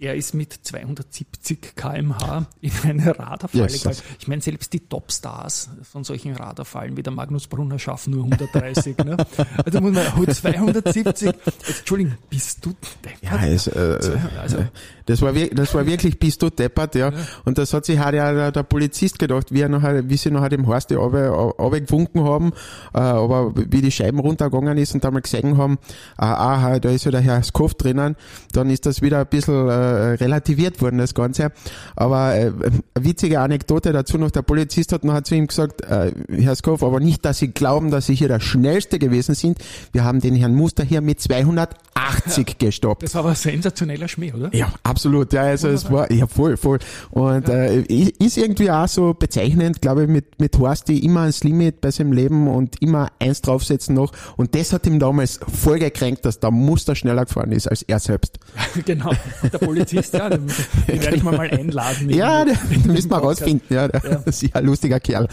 er 0.00 0.14
ist 0.14 0.32
mit 0.32 0.52
270 0.52 1.74
kmh 1.74 2.46
in 2.60 2.70
eine 2.84 3.18
Radarfalle 3.18 3.64
yes, 3.64 3.72
gefallen. 3.72 3.96
Ich 4.20 4.28
meine, 4.28 4.40
selbst 4.40 4.72
die 4.72 4.78
Topstars 4.78 5.70
von 5.82 6.04
solchen 6.04 6.36
Radarfallen 6.36 6.96
wie 6.96 7.02
der 7.02 7.12
Magnus 7.12 7.48
Brunner 7.48 7.80
schaffen 7.80 8.12
nur 8.12 8.24
130. 8.24 8.96
ne? 8.98 9.16
Also 9.64 9.80
muss 9.80 9.92
man, 9.92 10.06
oh, 10.16 10.24
270. 10.24 11.34
Entschuldigung, 11.66 12.14
bist 12.30 12.64
du 12.64 12.74
deppert? 13.04 13.22
Ja, 13.22 13.46
es, 13.46 13.66
äh, 13.66 13.98
also, 14.40 14.58
das, 15.06 15.20
war, 15.20 15.32
das 15.32 15.74
war 15.74 15.84
wirklich, 15.84 16.16
bist 16.16 16.42
du 16.42 16.50
deppert, 16.50 16.94
ja. 16.94 17.10
ja. 17.10 17.18
Und 17.44 17.58
das 17.58 17.74
hat 17.74 17.84
sich 17.84 17.98
halt 17.98 18.14
ja 18.14 18.52
der, 18.52 18.62
Polizist 18.62 19.18
gedacht, 19.18 19.52
wie, 19.52 19.62
er 19.62 19.68
nachher, 19.68 20.08
wie 20.08 20.16
sie 20.16 20.30
nachher 20.30 20.50
dem 20.50 20.68
Horst 20.68 20.90
die 20.90 20.94
gewunken 20.94 22.22
haben, 22.22 22.52
äh, 22.94 22.98
aber 22.98 23.52
wie 23.56 23.80
die 23.80 23.90
Scheiben 23.90 24.20
runtergegangen 24.20 24.78
ist 24.78 24.94
und 24.94 25.02
da 25.02 25.10
mal 25.10 25.22
gesehen 25.22 25.56
haben, 25.56 25.78
ah, 26.16 26.34
ah, 26.34 26.78
da 26.78 26.90
ist 26.90 27.04
ja 27.04 27.10
der 27.10 27.20
Herr 27.20 27.42
Skoff 27.42 27.74
drinnen, 27.74 28.14
dann 28.52 28.70
ist 28.70 28.86
das 28.86 29.02
wieder 29.02 29.20
ein 29.20 29.26
bisschen 29.26 29.68
äh, 29.68 29.87
äh, 29.87 29.87
äh, 29.88 30.14
relativiert 30.14 30.80
worden, 30.82 30.98
das 30.98 31.14
Ganze. 31.14 31.50
Aber 31.96 32.34
äh, 32.34 32.52
witzige 32.98 33.40
Anekdote 33.40 33.92
dazu 33.92 34.18
noch, 34.18 34.30
der 34.30 34.42
Polizist 34.42 34.92
hat 34.92 35.04
nachher 35.04 35.24
zu 35.24 35.34
ihm 35.34 35.46
gesagt, 35.46 35.82
äh, 35.82 36.12
Herr 36.30 36.54
Skow, 36.56 36.82
aber 36.82 37.00
nicht, 37.00 37.24
dass 37.24 37.38
Sie 37.38 37.48
glauben, 37.48 37.90
dass 37.90 38.06
Sie 38.06 38.14
hier 38.14 38.28
der 38.28 38.40
Schnellste 38.40 38.98
gewesen 38.98 39.34
sind. 39.34 39.58
Wir 39.92 40.04
haben 40.04 40.20
den 40.20 40.34
Herrn 40.34 40.54
Muster 40.54 40.84
hier 40.84 41.00
mit 41.00 41.20
200 41.20 41.74
80 41.98 42.58
gestoppt. 42.58 43.02
Das 43.02 43.14
war 43.14 43.20
aber 43.20 43.30
ein 43.30 43.36
sensationeller 43.36 44.08
Schmäh, 44.08 44.32
oder? 44.32 44.54
Ja, 44.54 44.72
absolut. 44.82 45.32
Ja, 45.32 45.42
also 45.42 45.68
es 45.68 45.90
war, 45.90 46.10
ja, 46.12 46.26
voll, 46.26 46.56
voll. 46.56 46.78
Und 47.10 47.48
ja. 47.48 47.54
äh, 47.54 48.12
ist 48.18 48.36
irgendwie 48.36 48.70
auch 48.70 48.88
so 48.88 49.14
bezeichnend, 49.14 49.82
glaube 49.82 50.02
ich, 50.02 50.08
mit, 50.08 50.38
mit 50.40 50.56
Horst, 50.58 50.88
die 50.88 51.04
immer 51.04 51.20
ans 51.20 51.42
Limit 51.44 51.80
bei 51.80 51.90
seinem 51.90 52.12
Leben 52.12 52.48
und 52.48 52.80
immer 52.80 53.10
eins 53.18 53.42
draufsetzen 53.42 53.94
noch. 53.94 54.12
Und 54.36 54.54
das 54.54 54.72
hat 54.72 54.86
ihm 54.86 54.98
damals 54.98 55.40
voll 55.52 55.78
gekränkt, 55.78 56.24
dass 56.24 56.38
der 56.40 56.50
Muster 56.50 56.94
schneller 56.94 57.24
gefahren 57.24 57.52
ist 57.52 57.66
als 57.68 57.82
er 57.82 57.98
selbst. 57.98 58.38
genau. 58.84 59.12
Der 59.42 59.58
Polizist, 59.58 60.14
ja, 60.14 60.30
den, 60.30 60.46
den 60.86 61.02
werde 61.02 61.16
ich 61.16 61.22
mal, 61.22 61.36
mal 61.36 61.50
einladen. 61.50 62.08
Ja, 62.18 62.44
den, 62.44 62.56
den, 62.70 62.92
müssen 62.92 63.10
wir 63.10 63.18
rausfinden. 63.18 63.74
Ja, 63.74 63.86
der 63.86 64.02
ja. 64.02 64.16
ist 64.24 64.42
ja 64.42 64.48
ein 64.54 64.64
lustiger 64.64 64.98
Kerl. 64.98 65.28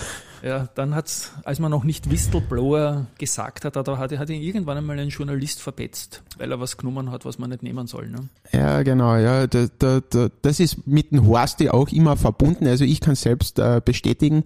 Ja, 0.45 0.69
dann 0.75 0.93
hat's, 0.93 1.31
als 1.43 1.57
man 1.57 1.71
noch 1.71 1.83
nicht 1.83 2.11
Whistleblower 2.11 3.07
gesagt 3.17 3.65
hat, 3.65 3.75
da 3.75 3.97
hat, 3.97 4.15
hat 4.15 4.29
ihn 4.29 4.43
irgendwann 4.43 4.77
einmal 4.77 4.99
ein 4.99 5.09
Journalist 5.09 5.59
verpetzt, 5.59 6.21
weil 6.37 6.51
er 6.51 6.59
was 6.59 6.77
genommen 6.77 7.09
hat, 7.09 7.25
was 7.25 7.39
man 7.39 7.49
nicht 7.49 7.63
nehmen 7.63 7.87
soll. 7.87 8.09
Ne? 8.09 8.29
Ja, 8.51 8.83
genau, 8.83 9.15
ja. 9.15 9.47
Da, 9.47 9.65
da, 9.79 10.01
da, 10.07 10.29
das 10.43 10.59
ist 10.59 10.85
mit 10.85 11.11
dem 11.11 11.25
Horsti 11.25 11.71
auch 11.71 11.89
immer 11.89 12.15
verbunden. 12.15 12.67
Also 12.67 12.85
ich 12.85 13.01
kann 13.01 13.15
selbst 13.15 13.57
äh, 13.57 13.81
bestätigen. 13.83 14.43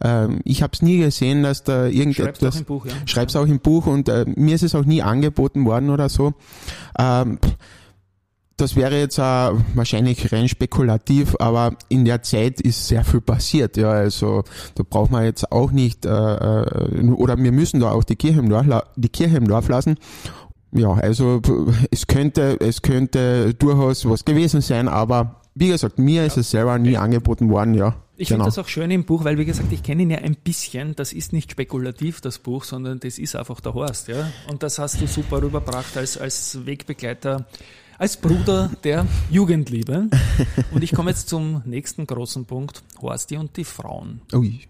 Ähm, 0.00 0.40
ich 0.44 0.62
habe 0.62 0.70
es 0.72 0.82
nie 0.82 0.98
gesehen, 0.98 1.42
dass 1.42 1.64
da 1.64 1.86
irgendetwas. 1.86 2.54
Schreib's 2.54 2.54
auch 2.54 2.60
im 2.60 2.64
Buch, 2.64 2.86
ja. 2.86 2.92
Schreib's 3.06 3.36
auch 3.36 3.46
im 3.46 3.58
Buch 3.58 3.86
und 3.86 4.08
äh, 4.08 4.26
mir 4.36 4.54
ist 4.54 4.62
es 4.62 4.76
auch 4.76 4.84
nie 4.84 5.02
angeboten 5.02 5.64
worden 5.64 5.90
oder 5.90 6.08
so. 6.08 6.34
Ähm, 6.96 7.40
das 8.60 8.76
wäre 8.76 8.98
jetzt 8.98 9.18
auch 9.18 9.56
wahrscheinlich 9.74 10.32
rein 10.32 10.48
spekulativ, 10.48 11.36
aber 11.38 11.76
in 11.88 12.04
der 12.04 12.22
Zeit 12.22 12.60
ist 12.60 12.86
sehr 12.86 13.04
viel 13.04 13.20
passiert. 13.20 13.76
Ja, 13.76 13.90
also 13.90 14.44
da 14.74 14.82
braucht 14.88 15.10
man 15.10 15.24
jetzt 15.24 15.50
auch 15.50 15.70
nicht, 15.70 16.04
äh, 16.04 16.10
äh, 16.10 17.10
oder 17.12 17.36
wir 17.38 17.52
müssen 17.52 17.80
da 17.80 17.92
auch 17.92 18.04
die 18.04 18.16
Kirche 18.16 18.40
im 18.40 18.48
Dorf, 18.48 18.66
die 18.96 19.08
Kirche 19.08 19.38
im 19.38 19.48
Dorf 19.48 19.68
lassen. 19.68 19.96
Ja, 20.72 20.92
also 20.92 21.40
es 21.90 22.06
könnte, 22.06 22.56
es 22.60 22.82
könnte 22.82 23.54
durchaus 23.54 24.08
was 24.08 24.24
gewesen 24.24 24.60
sein, 24.60 24.86
aber 24.88 25.40
wie 25.54 25.68
gesagt, 25.68 25.98
mir 25.98 26.24
ist 26.24 26.36
es 26.36 26.50
selber 26.50 26.78
nie 26.78 26.96
angeboten 26.96 27.50
worden, 27.50 27.74
ja. 27.74 27.96
Ich 28.16 28.28
genau. 28.28 28.44
finde 28.44 28.54
das 28.54 28.58
auch 28.58 28.68
schön 28.68 28.90
im 28.90 29.04
Buch, 29.04 29.24
weil 29.24 29.38
wie 29.38 29.46
gesagt, 29.46 29.72
ich 29.72 29.82
kenne 29.82 30.02
ihn 30.02 30.10
ja 30.10 30.18
ein 30.18 30.36
bisschen. 30.36 30.94
Das 30.94 31.12
ist 31.12 31.32
nicht 31.32 31.50
spekulativ, 31.52 32.20
das 32.20 32.38
Buch, 32.38 32.64
sondern 32.64 33.00
das 33.00 33.18
ist 33.18 33.34
einfach 33.34 33.60
der 33.60 33.72
Horst, 33.72 34.08
ja. 34.08 34.30
Und 34.48 34.62
das 34.62 34.78
hast 34.78 35.00
du 35.00 35.06
super 35.06 35.42
rüberbracht 35.42 35.96
als, 35.96 36.18
als 36.18 36.66
Wegbegleiter 36.66 37.46
als 38.00 38.16
Bruder 38.16 38.70
der 38.82 39.06
Jugendliebe. 39.30 40.08
Und 40.72 40.82
ich 40.82 40.92
komme 40.92 41.10
jetzt 41.10 41.28
zum 41.28 41.60
nächsten 41.66 42.06
großen 42.06 42.46
Punkt, 42.46 42.82
Horsti 43.02 43.36
und 43.36 43.54
die 43.58 43.64
Frauen. 43.64 44.22
Ui. 44.32 44.60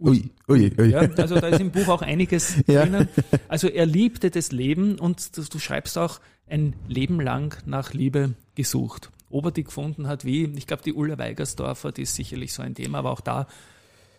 Ui, 0.00 0.30
ui, 0.48 0.72
ui. 0.78 0.90
Ja, 0.90 1.00
also 1.00 1.40
da 1.40 1.48
ist 1.48 1.60
im 1.60 1.72
Buch 1.72 1.88
auch 1.88 2.02
einiges 2.02 2.54
ja. 2.68 2.82
drinnen. 2.82 3.08
Also 3.48 3.66
er 3.66 3.84
liebte 3.84 4.30
das 4.30 4.52
Leben 4.52 4.96
und 4.96 5.36
du 5.36 5.58
schreibst 5.58 5.98
auch 5.98 6.20
ein 6.48 6.74
Leben 6.86 7.20
lang 7.20 7.60
nach 7.66 7.94
Liebe 7.94 8.34
gesucht. 8.54 9.10
Ob 9.28 9.46
er 9.46 9.50
die 9.50 9.64
gefunden 9.64 10.06
hat, 10.06 10.24
wie, 10.24 10.44
ich 10.44 10.68
glaube, 10.68 10.84
die 10.84 10.92
Ulla 10.92 11.18
Weigersdorfer, 11.18 11.90
die 11.90 12.02
ist 12.02 12.14
sicherlich 12.14 12.52
so 12.52 12.62
ein 12.62 12.76
Thema, 12.76 12.98
aber 12.98 13.10
auch 13.10 13.20
da 13.20 13.48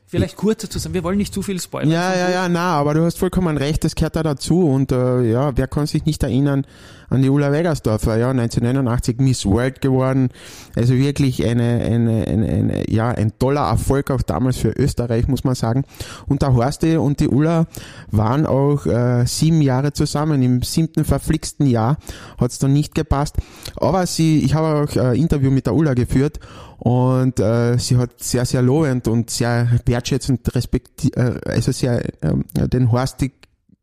Vielleicht 0.09 0.37
kurz 0.37 0.63
dazu 0.63 0.79
sagen, 0.79 0.95
wir 0.95 1.03
wollen 1.03 1.19
nicht 1.19 1.35
zu 1.35 1.43
viel 1.43 1.61
spoilern. 1.61 1.91
Ja, 1.91 2.15
ja, 2.15 2.31
ja, 2.31 2.49
na, 2.49 2.73
aber 2.73 2.95
du 2.95 3.03
hast 3.03 3.19
vollkommen 3.19 3.57
recht, 3.57 3.83
das 3.83 3.93
gehört 3.93 4.15
da 4.15 4.23
dazu 4.23 4.67
und 4.67 4.91
äh, 4.91 5.21
ja, 5.31 5.55
wer 5.55 5.67
kann 5.67 5.85
sich 5.85 6.03
nicht 6.03 6.23
erinnern 6.23 6.65
an 7.09 7.21
die 7.21 7.29
Ulla 7.29 7.51
Wegersdorfer, 7.51 8.17
ja, 8.17 8.29
1989 8.31 9.17
Miss 9.19 9.45
World 9.45 9.81
geworden, 9.81 10.29
also 10.75 10.93
wirklich 10.95 11.45
eine, 11.45 11.81
eine, 11.81 12.25
eine, 12.27 12.47
eine, 12.47 12.91
ja, 12.91 13.09
ein 13.09 13.33
toller 13.39 13.67
Erfolg 13.67 14.11
auch 14.11 14.21
damals 14.21 14.57
für 14.57 14.69
Österreich, 14.69 15.27
muss 15.27 15.43
man 15.43 15.55
sagen. 15.55 15.83
Und 16.27 16.41
der 16.41 16.53
Horsti 16.53 16.97
und 16.97 17.19
die 17.19 17.27
Ulla 17.27 17.67
waren 18.11 18.45
auch 18.45 18.85
äh, 18.85 19.25
sieben 19.25 19.61
Jahre 19.61 19.93
zusammen, 19.93 20.41
im 20.41 20.61
siebten 20.61 21.05
verflixten 21.05 21.67
Jahr 21.67 21.97
hat 22.39 22.51
es 22.51 22.59
dann 22.59 22.73
nicht 22.73 22.95
gepasst, 22.95 23.37
aber 23.75 24.05
sie, 24.05 24.39
ich 24.39 24.53
habe 24.53 24.83
auch 24.83 24.95
ein 24.97 25.15
Interview 25.15 25.51
mit 25.51 25.65
der 25.65 25.75
Ulla 25.75 25.93
geführt 25.93 26.39
und 26.79 27.39
äh, 27.39 27.77
sie 27.77 27.97
hat 27.97 28.23
sehr, 28.23 28.45
sehr 28.45 28.61
lobend 28.61 29.07
und 29.07 29.29
sehr 29.29 29.67
wertschätzend 29.85 30.55
respektiert, 30.55 31.17
äh, 31.17 31.39
also 31.45 31.71
sehr 31.71 32.05
äh, 32.23 32.67
den 32.69 32.91
Horst 32.91 33.17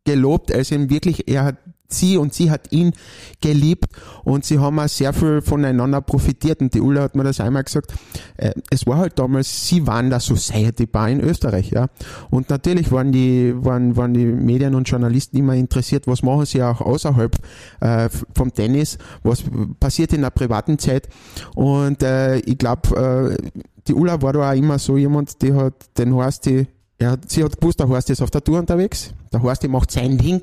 gelobt, 0.04 0.52
also 0.52 0.74
ihm 0.74 0.88
wirklich, 0.88 1.28
er 1.28 1.44
hat 1.44 1.56
sie 1.92 2.16
und 2.16 2.34
sie 2.34 2.50
hat 2.50 2.72
ihn 2.72 2.92
geliebt 3.40 3.86
und 4.24 4.44
sie 4.44 4.58
haben 4.58 4.78
auch 4.78 4.88
sehr 4.88 5.12
viel 5.12 5.42
voneinander 5.42 6.00
profitiert. 6.00 6.60
Und 6.60 6.74
die 6.74 6.80
Ulla 6.80 7.02
hat 7.02 7.16
mir 7.16 7.24
das 7.24 7.40
einmal 7.40 7.64
gesagt, 7.64 7.92
äh, 8.36 8.52
es 8.70 8.86
war 8.86 8.98
halt 8.98 9.18
damals, 9.18 9.68
sie 9.68 9.86
waren 9.86 10.10
der 10.10 10.20
Society 10.20 10.86
Bar 10.86 11.08
in 11.10 11.20
Österreich, 11.20 11.70
ja. 11.70 11.88
Und 12.30 12.50
natürlich 12.50 12.90
waren 12.92 13.12
die, 13.12 13.54
waren, 13.56 13.96
waren 13.96 14.14
die 14.14 14.26
Medien 14.26 14.74
und 14.74 14.88
Journalisten 14.88 15.36
immer 15.36 15.54
interessiert, 15.54 16.06
was 16.06 16.22
machen 16.22 16.46
sie 16.46 16.62
auch 16.62 16.80
außerhalb 16.80 17.36
äh, 17.80 18.08
vom 18.34 18.52
Tennis, 18.52 18.98
was 19.22 19.44
passiert 19.80 20.12
in 20.12 20.22
der 20.22 20.30
privaten 20.30 20.78
Zeit. 20.78 21.08
Und 21.54 22.02
äh, 22.02 22.38
ich 22.38 22.58
glaube, 22.58 23.36
äh, 23.40 23.62
die 23.86 23.94
Ulla 23.94 24.20
war 24.22 24.32
da 24.32 24.50
auch 24.50 24.56
immer 24.56 24.78
so 24.78 24.96
jemand, 24.96 25.42
die 25.42 25.52
hat 25.52 25.74
den 25.98 26.14
Horst, 26.14 26.46
die, 26.46 26.66
ja, 27.00 27.16
sie 27.26 27.44
hat 27.44 27.60
gewusst, 27.60 27.80
der 27.80 27.88
Horst 27.88 28.10
ist 28.10 28.22
auf 28.22 28.30
der 28.30 28.42
Tour 28.42 28.58
unterwegs, 28.58 29.12
der 29.32 29.42
Horst, 29.42 29.66
macht 29.68 29.90
sein 29.90 30.18
Ding, 30.18 30.42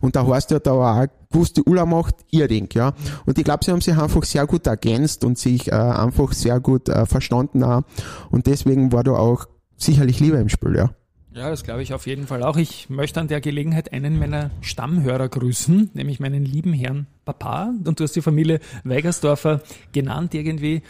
und 0.00 0.16
da 0.16 0.26
heißt 0.26 0.50
ja 0.50 0.58
da 0.58 0.72
auch 0.72 1.06
gewusst, 1.30 1.60
Ulla 1.66 1.86
macht 1.86 2.16
ihr 2.30 2.48
Ding, 2.48 2.68
ja. 2.74 2.92
Und 3.24 3.38
ich 3.38 3.44
glaube, 3.44 3.64
sie 3.64 3.70
haben 3.70 3.80
sich 3.80 3.96
einfach 3.96 4.24
sehr 4.24 4.46
gut 4.46 4.66
ergänzt 4.66 5.24
und 5.24 5.38
sich 5.38 5.68
äh, 5.68 5.74
einfach 5.74 6.32
sehr 6.32 6.60
gut 6.60 6.88
äh, 6.88 7.06
verstanden 7.06 7.62
auch. 7.62 7.82
Und 8.30 8.46
deswegen 8.46 8.92
war 8.92 9.04
da 9.04 9.12
auch 9.12 9.46
sicherlich 9.76 10.20
Liebe 10.20 10.36
im 10.36 10.48
Spiel, 10.48 10.76
ja. 10.76 10.90
Ja, 11.36 11.50
das 11.50 11.64
glaube 11.64 11.82
ich 11.82 11.92
auf 11.92 12.06
jeden 12.06 12.26
Fall 12.26 12.42
auch. 12.42 12.56
Ich 12.56 12.88
möchte 12.88 13.20
an 13.20 13.28
der 13.28 13.42
Gelegenheit 13.42 13.92
einen 13.92 14.18
meiner 14.18 14.50
Stammhörer 14.62 15.28
grüßen, 15.28 15.90
nämlich 15.92 16.18
meinen 16.18 16.46
lieben 16.46 16.72
Herrn 16.72 17.08
Papa. 17.26 17.74
Und 17.84 18.00
du 18.00 18.04
hast 18.04 18.16
die 18.16 18.22
Familie 18.22 18.58
Weigersdorfer 18.84 19.60
genannt 19.92 20.32
irgendwie. 20.32 20.80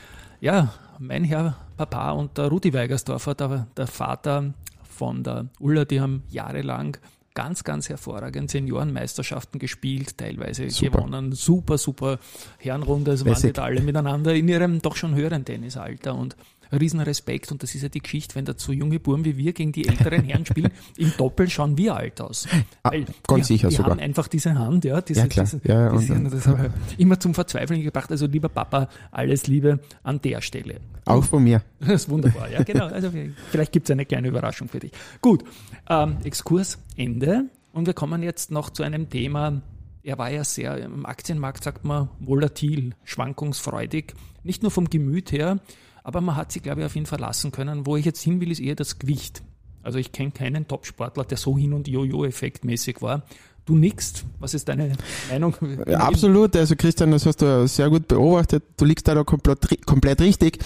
Ja, 0.41 0.73
mein 1.01 1.25
Herr 1.25 1.57
Papa 1.77 2.13
und 2.13 2.39
der 2.39 2.47
Rudi 2.47 2.73
Weigersdorfer, 2.73 3.35
der, 3.35 3.67
der 3.77 3.89
Vater 3.89 4.55
von 4.89 5.25
der 5.25 5.47
Ulla, 5.59 5.85
die 5.85 6.01
haben 6.01 6.23
jahrelang 6.31 6.97
ganz, 7.37 7.63
ganz 7.63 7.89
hervorragend 7.89 8.51
Seniorenmeisterschaften 8.51 9.61
gespielt, 9.61 10.19
teilweise 10.19 10.69
super. 10.71 10.99
gewonnen. 10.99 11.33
Super, 11.33 11.79
super 11.79 12.19
Herrenrunde. 12.59 13.13
Es 13.13 13.25
waren 13.25 13.41
nicht 13.41 13.59
alle 13.59 13.83
miteinander 13.83 14.35
in 14.35 14.49
ihrem 14.49 14.83
doch 14.83 14.97
schon 14.97 15.15
höheren 15.15 15.45
Tennisalter. 15.45 16.15
Und 16.15 16.35
riesen 16.73 17.01
Respekt 17.01 17.53
und 17.53 17.63
das 17.63 17.75
ist 17.75 17.83
ja 17.83 17.89
die 17.89 18.01
Geschichte, 18.01 18.35
wenn 18.35 18.45
da 18.45 18.55
so 18.57 18.73
junge 18.73 18.99
Buben 19.01 19.25
wie 19.25 19.37
wir 19.37 19.53
gegen 19.53 19.73
die 19.73 19.87
älteren 19.89 20.25
Herren 20.25 20.47
spielen, 20.47 20.71
im 20.97 21.13
Doppel 21.17 21.49
schauen 21.51 21.77
wir 21.79 21.97
alt 21.97 22.21
aus. 22.21 22.47
Ah, 22.83 22.93
ganz 23.27 23.49
sicher 23.49 23.69
die 23.69 23.75
sogar. 23.77 23.93
haben 23.93 24.01
einfach 24.01 24.29
diese 24.29 24.55
Hand, 24.55 24.85
ja, 24.85 25.01
diese, 25.01 25.21
Ja, 25.21 25.27
klar. 25.27 25.45
diese, 25.47 25.61
Ja, 25.65 25.97
diese, 25.97 26.15
und- 26.15 26.33
das 26.33 26.47
habe 26.47 26.71
ich 26.91 26.99
immer 27.01 27.19
zum 27.21 27.35
Verzweifeln 27.35 27.83
gebracht. 27.83 28.11
Also 28.11 28.27
lieber 28.27 28.49
Papa, 28.49 28.89
alles 29.11 29.47
Liebe 29.47 29.81
an 30.03 30.21
der 30.21 30.41
Stelle. 30.41 30.81
Auch 31.05 31.25
von 31.25 31.43
mir. 31.45 31.63
Das 31.81 32.03
ist 32.03 32.09
wunderbar, 32.09 32.51
ja 32.51 32.63
genau. 32.63 32.87
Also 32.87 33.11
vielleicht 33.51 33.73
gibt 33.73 33.89
es 33.89 33.93
eine 33.93 34.07
kleine 34.07 34.29
Überraschung 34.29 34.69
für 34.69 34.79
dich. 34.81 34.93
Gut, 35.21 35.45
ähm, 35.89 36.17
Exkurs 36.25 36.79
Ende 36.97 37.45
und 37.73 37.87
wir 37.87 37.95
kommen 37.95 38.23
jetzt 38.23 38.51
noch 38.51 38.71
zu 38.71 38.83
einem 38.83 39.09
Thema. 39.11 39.61
Er 40.03 40.19
war 40.19 40.31
ja 40.31 40.45
sehr, 40.45 40.79
im 40.79 41.05
Aktienmarkt 41.05 41.65
sagt 41.65 41.85
man, 41.85 42.09
volatil, 42.21 42.95
schwankungsfreudig, 43.05 44.15
nicht 44.45 44.63
nur 44.63 44.71
vom 44.71 44.89
Gemüt 44.89 45.33
her, 45.33 45.59
aber 46.07 46.21
man 46.21 46.37
hat 46.37 46.53
sich, 46.53 46.63
glaube 46.63 46.81
ich, 46.83 46.87
auf 46.87 46.95
ihn 46.95 47.05
verlassen 47.05 47.51
können. 47.51 47.85
Wo 47.85 47.97
ich 47.97 48.05
jetzt 48.05 48.23
hin 48.23 48.41
will, 48.41 48.53
ist 48.53 48.61
eher 48.61 48.77
das 48.77 49.01
Gewicht. 49.01 49.43
Also 49.83 49.99
ich 49.99 50.13
kenne 50.13 50.31
keinen 50.31 50.69
Topsportler, 50.69 51.25
der 51.25 51.37
so 51.37 51.59
hin- 51.59 51.73
und 51.73 51.89
Jojo-Effekt-mäßig 51.89 53.03
war. 53.03 53.25
Du 53.67 53.75
nickst. 53.75 54.25
Was 54.39 54.55
ist 54.55 54.69
deine 54.69 54.93
Meinung? 55.29 55.53
Absolut, 55.93 56.55
also 56.55 56.77
Christian, 56.77 57.11
das 57.11 57.27
hast 57.27 57.43
du 57.43 57.67
sehr 57.67 57.91
gut 57.91 58.07
beobachtet. 58.07 58.63
Du 58.77 58.85
liegst 58.85 59.09
da, 59.09 59.15
da 59.17 59.25
komplett, 59.25 59.85
komplett 59.85 60.21
richtig. 60.21 60.59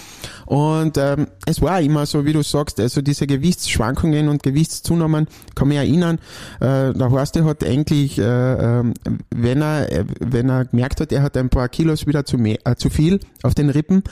Und 0.45 0.99
ähm, 0.99 1.27
es 1.47 1.63
war 1.63 1.81
immer 1.81 2.05
so, 2.05 2.27
wie 2.27 2.35
du 2.35 2.43
sagst, 2.43 2.79
also 2.79 3.01
diese 3.01 3.27
Gewichtsschwankungen 3.27 4.29
und 4.29 4.43
Gewichtszunahmen, 4.43 5.29
kann 5.55 5.69
mich 5.69 5.79
erinnern, 5.79 6.19
äh, 6.61 6.93
der 6.93 7.11
Horst 7.11 7.37
der 7.37 7.47
hat 7.47 7.65
eigentlich, 7.65 8.19
äh, 8.19 8.23
ähm, 8.23 8.93
wenn 9.31 9.63
er 9.63 10.05
wenn 10.19 10.51
er 10.51 10.67
gemerkt 10.67 11.01
hat, 11.01 11.11
er 11.11 11.23
hat 11.23 11.39
ein 11.39 11.49
paar 11.49 11.71
Kilos 11.71 12.07
wieder 12.07 12.27
zu, 12.27 12.37
mehr, 12.37 12.59
äh, 12.67 12.75
zu 12.77 12.91
viel 12.91 13.21
auf 13.43 13.55
den 13.55 13.71
Rippen 13.71 14.03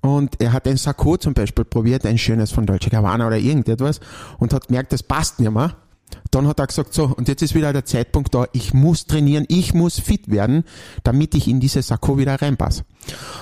und 0.00 0.40
er 0.40 0.52
hat 0.52 0.68
ein 0.68 0.76
Sakko 0.76 1.16
zum 1.16 1.34
Beispiel 1.34 1.64
probiert, 1.64 2.06
ein 2.06 2.18
schönes 2.18 2.52
von 2.52 2.66
Dolce 2.66 2.88
Gabbana 2.88 3.26
oder 3.26 3.38
irgendetwas 3.38 3.98
und 4.38 4.52
hat 4.54 4.68
gemerkt, 4.68 4.92
das 4.92 5.02
passt 5.02 5.40
mir 5.40 5.50
mehr. 5.50 5.74
Dann 6.30 6.46
hat 6.46 6.58
er 6.58 6.66
gesagt, 6.66 6.94
so, 6.94 7.04
und 7.16 7.28
jetzt 7.28 7.42
ist 7.42 7.54
wieder 7.54 7.72
der 7.72 7.84
Zeitpunkt 7.84 8.34
da, 8.34 8.46
ich 8.52 8.74
muss 8.74 9.06
trainieren, 9.06 9.44
ich 9.48 9.74
muss 9.74 9.98
fit 9.98 10.30
werden, 10.30 10.64
damit 11.04 11.34
ich 11.34 11.48
in 11.48 11.60
diese 11.60 11.82
Sakko 11.82 12.18
wieder 12.18 12.40
reinpasse. 12.40 12.84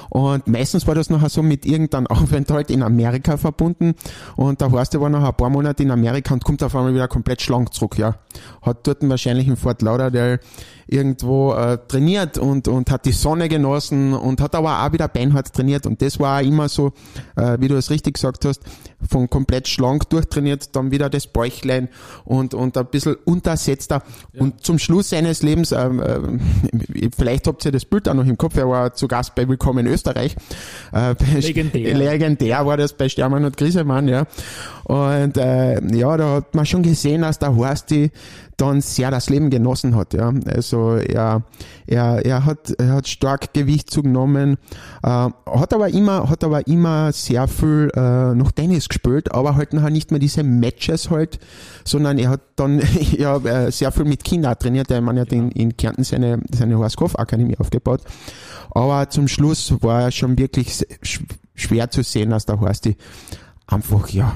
Und 0.08 0.46
meistens 0.46 0.86
war 0.86 0.94
das 0.94 1.10
nachher 1.10 1.28
so 1.28 1.42
mit 1.42 1.66
irgendeinem 1.66 2.06
Aufenthalt 2.08 2.70
in 2.70 2.82
Amerika 2.82 3.36
verbunden. 3.36 3.94
Und 4.36 4.60
der 4.60 4.70
Horst 4.70 4.94
der 4.94 5.00
war 5.00 5.08
nachher 5.08 5.28
ein 5.28 5.36
paar 5.36 5.50
Monate 5.50 5.82
in 5.82 5.90
Amerika 5.90 6.34
und 6.34 6.44
kommt 6.44 6.62
auf 6.62 6.74
einmal 6.74 6.94
wieder 6.94 7.08
komplett 7.08 7.42
schlank 7.42 7.74
zurück, 7.74 7.98
ja. 7.98 8.16
Hat 8.62 8.86
dort 8.86 9.08
wahrscheinlich 9.08 9.48
in 9.48 9.56
Fort 9.56 9.82
Lauderdale 9.82 10.40
irgendwo 10.88 11.52
äh, 11.52 11.78
trainiert 11.88 12.38
und, 12.38 12.68
und 12.68 12.90
hat 12.90 13.06
die 13.06 13.12
Sonne 13.12 13.48
genossen 13.48 14.14
und 14.14 14.40
hat 14.40 14.54
aber 14.54 14.84
auch 14.84 14.92
wieder 14.92 15.08
beinhart 15.08 15.52
trainiert. 15.52 15.86
Und 15.86 16.00
das 16.00 16.20
war 16.20 16.42
immer 16.42 16.68
so, 16.68 16.92
äh, 17.34 17.58
wie 17.60 17.68
du 17.68 17.76
es 17.76 17.90
richtig 17.90 18.14
gesagt 18.14 18.44
hast, 18.44 18.62
von 19.08 19.28
komplett 19.28 19.68
schlank 19.68 20.08
durchtrainiert, 20.10 20.74
dann 20.76 20.90
wieder 20.90 21.10
das 21.10 21.26
Bäuchlein 21.26 21.88
und, 22.24 22.54
und 22.54 22.76
ein 22.76 22.86
bisschen 22.86 23.16
untersetzter. 23.24 24.02
Und 24.38 24.64
zum 24.64 24.78
Schluss 24.78 25.10
seines 25.10 25.42
Lebens, 25.42 25.72
ähm, 25.72 26.00
äh, 26.00 27.10
vielleicht 27.16 27.46
habt 27.48 27.64
ihr 27.64 27.72
das 27.72 27.84
Bild 27.84 28.08
auch 28.08 28.14
noch 28.14 28.26
im 28.26 28.38
Kopf, 28.38 28.56
er 28.56 28.68
war 28.68 28.94
zu 28.94 29.08
Gast 29.08 29.34
bei 29.34 29.48
Willkommen 29.56 29.86
in 29.86 29.92
Österreich. 29.94 30.36
Äh, 30.92 31.14
Legendär. 31.40 31.94
Legendär 31.96 32.66
war 32.66 32.76
das 32.76 32.92
bei 32.92 33.08
Stermann 33.08 33.42
und 33.42 33.56
Griesemann, 33.56 34.06
ja. 34.06 34.26
Und 34.84 35.38
äh, 35.38 35.80
ja, 35.96 36.14
da 36.18 36.34
hat 36.34 36.54
man 36.54 36.66
schon 36.66 36.82
gesehen, 36.82 37.22
dass 37.22 37.38
der 37.38 37.56
Horsti 37.56 38.10
dann 38.56 38.80
sehr 38.80 39.10
das 39.10 39.28
Leben 39.28 39.50
genossen 39.50 39.94
hat. 39.94 40.14
Ja. 40.14 40.32
Also 40.46 40.96
er, 40.96 41.42
er, 41.86 42.24
er, 42.24 42.44
hat, 42.44 42.70
er 42.78 42.94
hat 42.94 43.08
stark 43.08 43.52
Gewicht 43.52 43.90
zugenommen, 43.90 44.56
äh, 45.02 45.08
hat 45.08 45.74
aber 45.74 45.88
immer, 45.88 46.28
hat 46.30 46.42
aber 46.42 46.66
immer 46.66 47.12
sehr 47.12 47.48
viel 47.48 47.90
äh, 47.94 48.34
noch 48.34 48.52
Tennis 48.52 48.88
gespielt, 48.88 49.32
aber 49.32 49.56
halt 49.56 49.72
nachher 49.72 49.90
nicht 49.90 50.10
mehr 50.10 50.20
diese 50.20 50.42
Matches 50.42 51.10
halt, 51.10 51.38
sondern 51.84 52.18
er 52.18 52.30
hat 52.30 52.40
dann 52.56 52.80
ja, 53.18 53.36
äh, 53.36 53.70
sehr 53.70 53.92
viel 53.92 54.04
mit 54.04 54.24
Kindern 54.24 54.58
trainiert. 54.58 54.90
Der 54.90 55.00
Mann 55.00 55.18
hat 55.18 55.32
in, 55.32 55.50
in 55.50 55.76
Kärnten 55.76 56.04
seine, 56.04 56.40
seine 56.50 56.78
Horskopf 56.78 57.16
Akademie 57.16 57.58
aufgebaut. 57.58 58.02
Aber 58.70 59.08
zum 59.10 59.28
Schluss 59.28 59.74
war 59.82 60.02
er 60.02 60.10
schon 60.10 60.38
wirklich 60.38 60.84
schwer 61.54 61.90
zu 61.90 62.02
sehen, 62.02 62.30
dass 62.30 62.46
der 62.46 62.60
Horsti 62.60 62.96
einfach, 63.66 64.08
ja, 64.10 64.34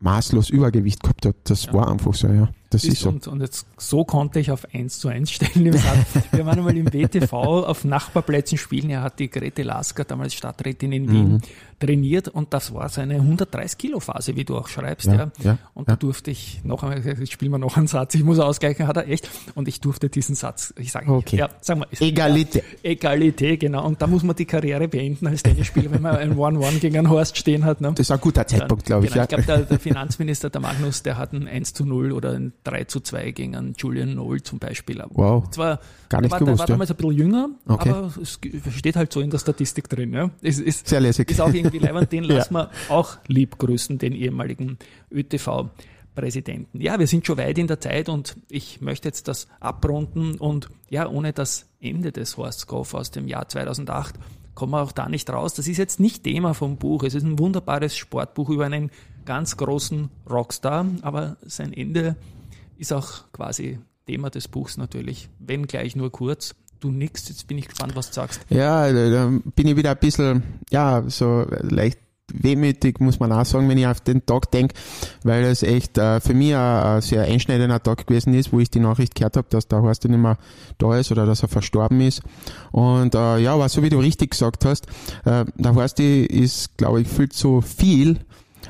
maßlos 0.00 0.50
Übergewicht 0.50 1.02
gehabt 1.02 1.26
hat. 1.26 1.36
Das 1.44 1.72
war 1.72 1.90
einfach 1.90 2.14
so, 2.14 2.28
ja. 2.28 2.48
Das 2.72 2.84
ist 2.84 3.00
so. 3.00 3.08
Und, 3.10 3.26
und 3.28 3.40
jetzt 3.40 3.66
so 3.76 4.04
konnte 4.04 4.40
ich 4.40 4.50
auf 4.50 4.66
1 4.74 4.98
zu 4.98 5.08
1 5.08 5.30
stellen 5.30 5.66
im 5.66 5.72
Satz. 5.74 6.06
Wir 6.32 6.44
waren 6.46 6.58
einmal 6.58 6.76
im 6.76 6.92
WTV 6.92 7.32
auf 7.32 7.84
Nachbarplätzen 7.84 8.58
spielen. 8.58 8.90
Er 8.90 9.02
hat 9.02 9.18
die 9.18 9.30
Grete 9.30 9.62
Lasker, 9.62 10.04
damals 10.04 10.34
Stadträtin 10.34 10.92
in 10.92 11.02
Mhm. 11.06 11.10
Wien, 11.12 11.42
trainiert 11.80 12.28
und 12.28 12.54
das 12.54 12.72
war 12.72 12.88
seine 12.88 13.14
130 13.16 13.76
Kilo 13.76 13.98
Phase, 13.98 14.36
wie 14.36 14.44
du 14.44 14.56
auch 14.56 14.68
schreibst. 14.68 15.08
Ja, 15.08 15.14
Ja, 15.14 15.30
ja, 15.42 15.58
und 15.74 15.88
ja. 15.88 15.94
da 15.94 15.96
durfte 15.96 16.30
ich 16.30 16.60
noch 16.62 16.84
einmal, 16.84 17.00
jetzt 17.04 17.32
spielen 17.32 17.50
wir 17.50 17.58
noch 17.58 17.76
einen 17.76 17.88
Satz, 17.88 18.14
ich 18.14 18.22
muss 18.22 18.38
ausgleichen, 18.38 18.86
hat 18.86 18.96
er 18.96 19.08
echt. 19.08 19.28
Und 19.56 19.66
ich 19.66 19.80
durfte 19.80 20.08
diesen 20.08 20.36
Satz, 20.36 20.72
ich 20.78 20.92
sage, 20.92 21.10
Okay. 21.12 21.38
ja, 21.38 21.48
sagen 21.60 21.80
wir, 21.80 21.88
Egalité. 22.00 22.62
Egalität, 22.84 23.58
genau. 23.60 23.84
Und 23.84 24.00
da 24.00 24.06
muss 24.06 24.22
man 24.22 24.36
die 24.36 24.44
Karriere 24.44 24.86
beenden 24.86 25.26
als 25.26 25.42
Tennisspieler, 25.42 25.90
wenn 25.90 26.02
man 26.02 26.14
ein 26.16 26.38
One-One 26.38 26.78
gegen 26.78 26.98
einen 26.98 27.10
Horst 27.10 27.36
stehen 27.36 27.64
hat. 27.64 27.80
Ne? 27.80 27.88
Das 27.90 28.00
ist 28.06 28.10
ein 28.12 28.20
guter 28.20 28.46
Zeitpunkt, 28.46 28.84
glaube 28.86 29.06
ich. 29.06 29.12
Genau, 29.12 29.22
Ja. 29.22 29.24
ich 29.24 29.28
glaube, 29.28 29.42
der, 29.44 29.58
der 29.66 29.78
Finanzminister, 29.80 30.50
der 30.50 30.60
Magnus, 30.60 31.02
der 31.02 31.18
hat 31.18 31.32
ein 31.32 31.48
1 31.48 31.74
zu 31.74 31.84
0 31.84 32.12
oder 32.12 32.30
ein 32.32 32.52
3 32.64 32.84
zu 32.84 33.00
2 33.00 33.30
gegen 33.32 33.56
einen 33.56 33.74
Julian 33.76 34.14
Noll 34.14 34.42
zum 34.42 34.58
Beispiel. 34.58 35.02
Wow. 35.10 35.48
Zwar, 35.50 35.80
Gar 36.08 36.20
nicht 36.20 36.32
der 36.32 36.32
war, 36.32 36.38
der 36.38 36.46
gewusst, 36.46 36.58
war 36.60 36.68
ja. 36.68 36.74
damals 36.74 36.90
ein 36.90 36.96
bisschen 36.96 37.12
jünger, 37.12 37.48
Okay. 37.66 37.90
aber 37.90 38.12
es 38.20 38.38
steht 38.76 38.96
halt 38.96 39.12
so 39.12 39.20
in 39.20 39.30
der 39.30 39.38
Statistik 39.38 39.88
drin. 39.88 40.12
Ja. 40.12 40.30
Es 40.42 40.58
ist, 40.58 40.86
Sehr 40.88 41.00
lässig. 41.00 41.30
ist 41.30 41.40
auch 41.40 41.52
irgendwie 41.52 41.78
leibend, 41.78 42.12
den 42.12 42.24
Ja. 42.32 42.36
lassen 42.36 42.54
wir 42.54 42.70
auch 42.88 43.16
lieb 43.26 43.58
grüßen, 43.58 43.98
den 43.98 44.12
ehemaligen 44.14 44.78
ÖTV-Präsidenten. 45.10 46.80
Ja, 46.80 46.98
wir 46.98 47.06
sind 47.06 47.26
schon 47.26 47.38
weit 47.38 47.58
in 47.58 47.66
der 47.66 47.80
Zeit 47.80 48.08
und 48.08 48.36
ich 48.50 48.80
möchte 48.80 49.08
jetzt 49.08 49.28
das 49.28 49.48
abrunden 49.60 50.36
und 50.36 50.68
ja, 50.90 51.08
ohne 51.08 51.32
das 51.32 51.66
Ende 51.80 52.12
des 52.12 52.36
Horst 52.36 52.66
Goff 52.66 52.94
aus 52.94 53.10
dem 53.10 53.28
Jahr 53.28 53.48
2008 53.48 54.14
kommen 54.54 54.72
wir 54.72 54.82
auch 54.82 54.92
da 54.92 55.08
nicht 55.08 55.30
raus. 55.30 55.54
Das 55.54 55.66
ist 55.66 55.78
jetzt 55.78 55.98
nicht 55.98 56.24
Thema 56.24 56.52
vom 56.52 56.76
Buch. 56.76 57.02
Es 57.04 57.14
ist 57.14 57.22
ein 57.24 57.38
wunderbares 57.38 57.96
Sportbuch 57.96 58.50
über 58.50 58.66
einen 58.66 58.90
ganz 59.24 59.56
großen 59.56 60.10
Rockstar, 60.28 60.84
aber 61.00 61.36
sein 61.42 61.72
Ende 61.72 62.16
ist 62.82 62.92
auch 62.92 63.32
quasi 63.32 63.78
Thema 64.06 64.28
des 64.28 64.48
Buchs 64.48 64.76
natürlich, 64.76 65.30
wenn 65.38 65.66
gleich 65.66 65.96
nur 65.96 66.10
kurz. 66.10 66.54
Du 66.80 66.90
nix, 66.90 67.28
jetzt 67.28 67.46
bin 67.46 67.58
ich 67.58 67.68
gespannt, 67.68 67.94
was 67.94 68.08
du 68.08 68.14
sagst. 68.14 68.40
Ja, 68.50 68.92
da, 68.92 69.30
bin 69.54 69.68
ich 69.68 69.76
wieder 69.76 69.92
ein 69.92 69.98
bisschen, 69.98 70.42
ja, 70.70 71.04
so 71.06 71.46
leicht 71.60 71.98
wehmütig, 72.32 72.98
muss 72.98 73.20
man 73.20 73.30
auch 73.30 73.44
sagen, 73.44 73.68
wenn 73.68 73.78
ich 73.78 73.86
auf 73.86 74.00
den 74.00 74.26
Tag 74.26 74.50
denke, 74.50 74.74
weil 75.22 75.44
es 75.44 75.62
echt 75.62 75.96
äh, 75.98 76.18
für 76.18 76.34
mich 76.34 76.56
ein, 76.56 76.82
ein 76.82 77.00
sehr 77.00 77.22
einschneidender 77.22 77.80
Tag 77.80 78.06
gewesen 78.06 78.34
ist, 78.34 78.52
wo 78.52 78.58
ich 78.58 78.70
die 78.70 78.80
Nachricht 78.80 79.14
gehört 79.14 79.36
habe, 79.36 79.46
dass 79.50 79.68
der 79.68 79.82
Horst 79.82 80.04
nicht 80.04 80.18
mehr 80.18 80.38
da 80.78 80.98
ist 80.98 81.12
oder 81.12 81.24
dass 81.24 81.42
er 81.42 81.48
verstorben 81.48 82.00
ist. 82.00 82.22
Und 82.72 83.14
äh, 83.14 83.38
ja, 83.38 83.54
aber 83.54 83.68
so 83.68 83.82
wie 83.84 83.90
du 83.90 84.00
richtig 84.00 84.30
gesagt 84.30 84.64
hast, 84.64 84.86
äh, 85.24 85.44
der 85.54 85.74
Horst 85.74 86.00
ist, 86.00 86.76
glaube 86.78 87.02
ich, 87.02 87.08
viel 87.08 87.28
zu 87.28 87.60
viel 87.60 88.18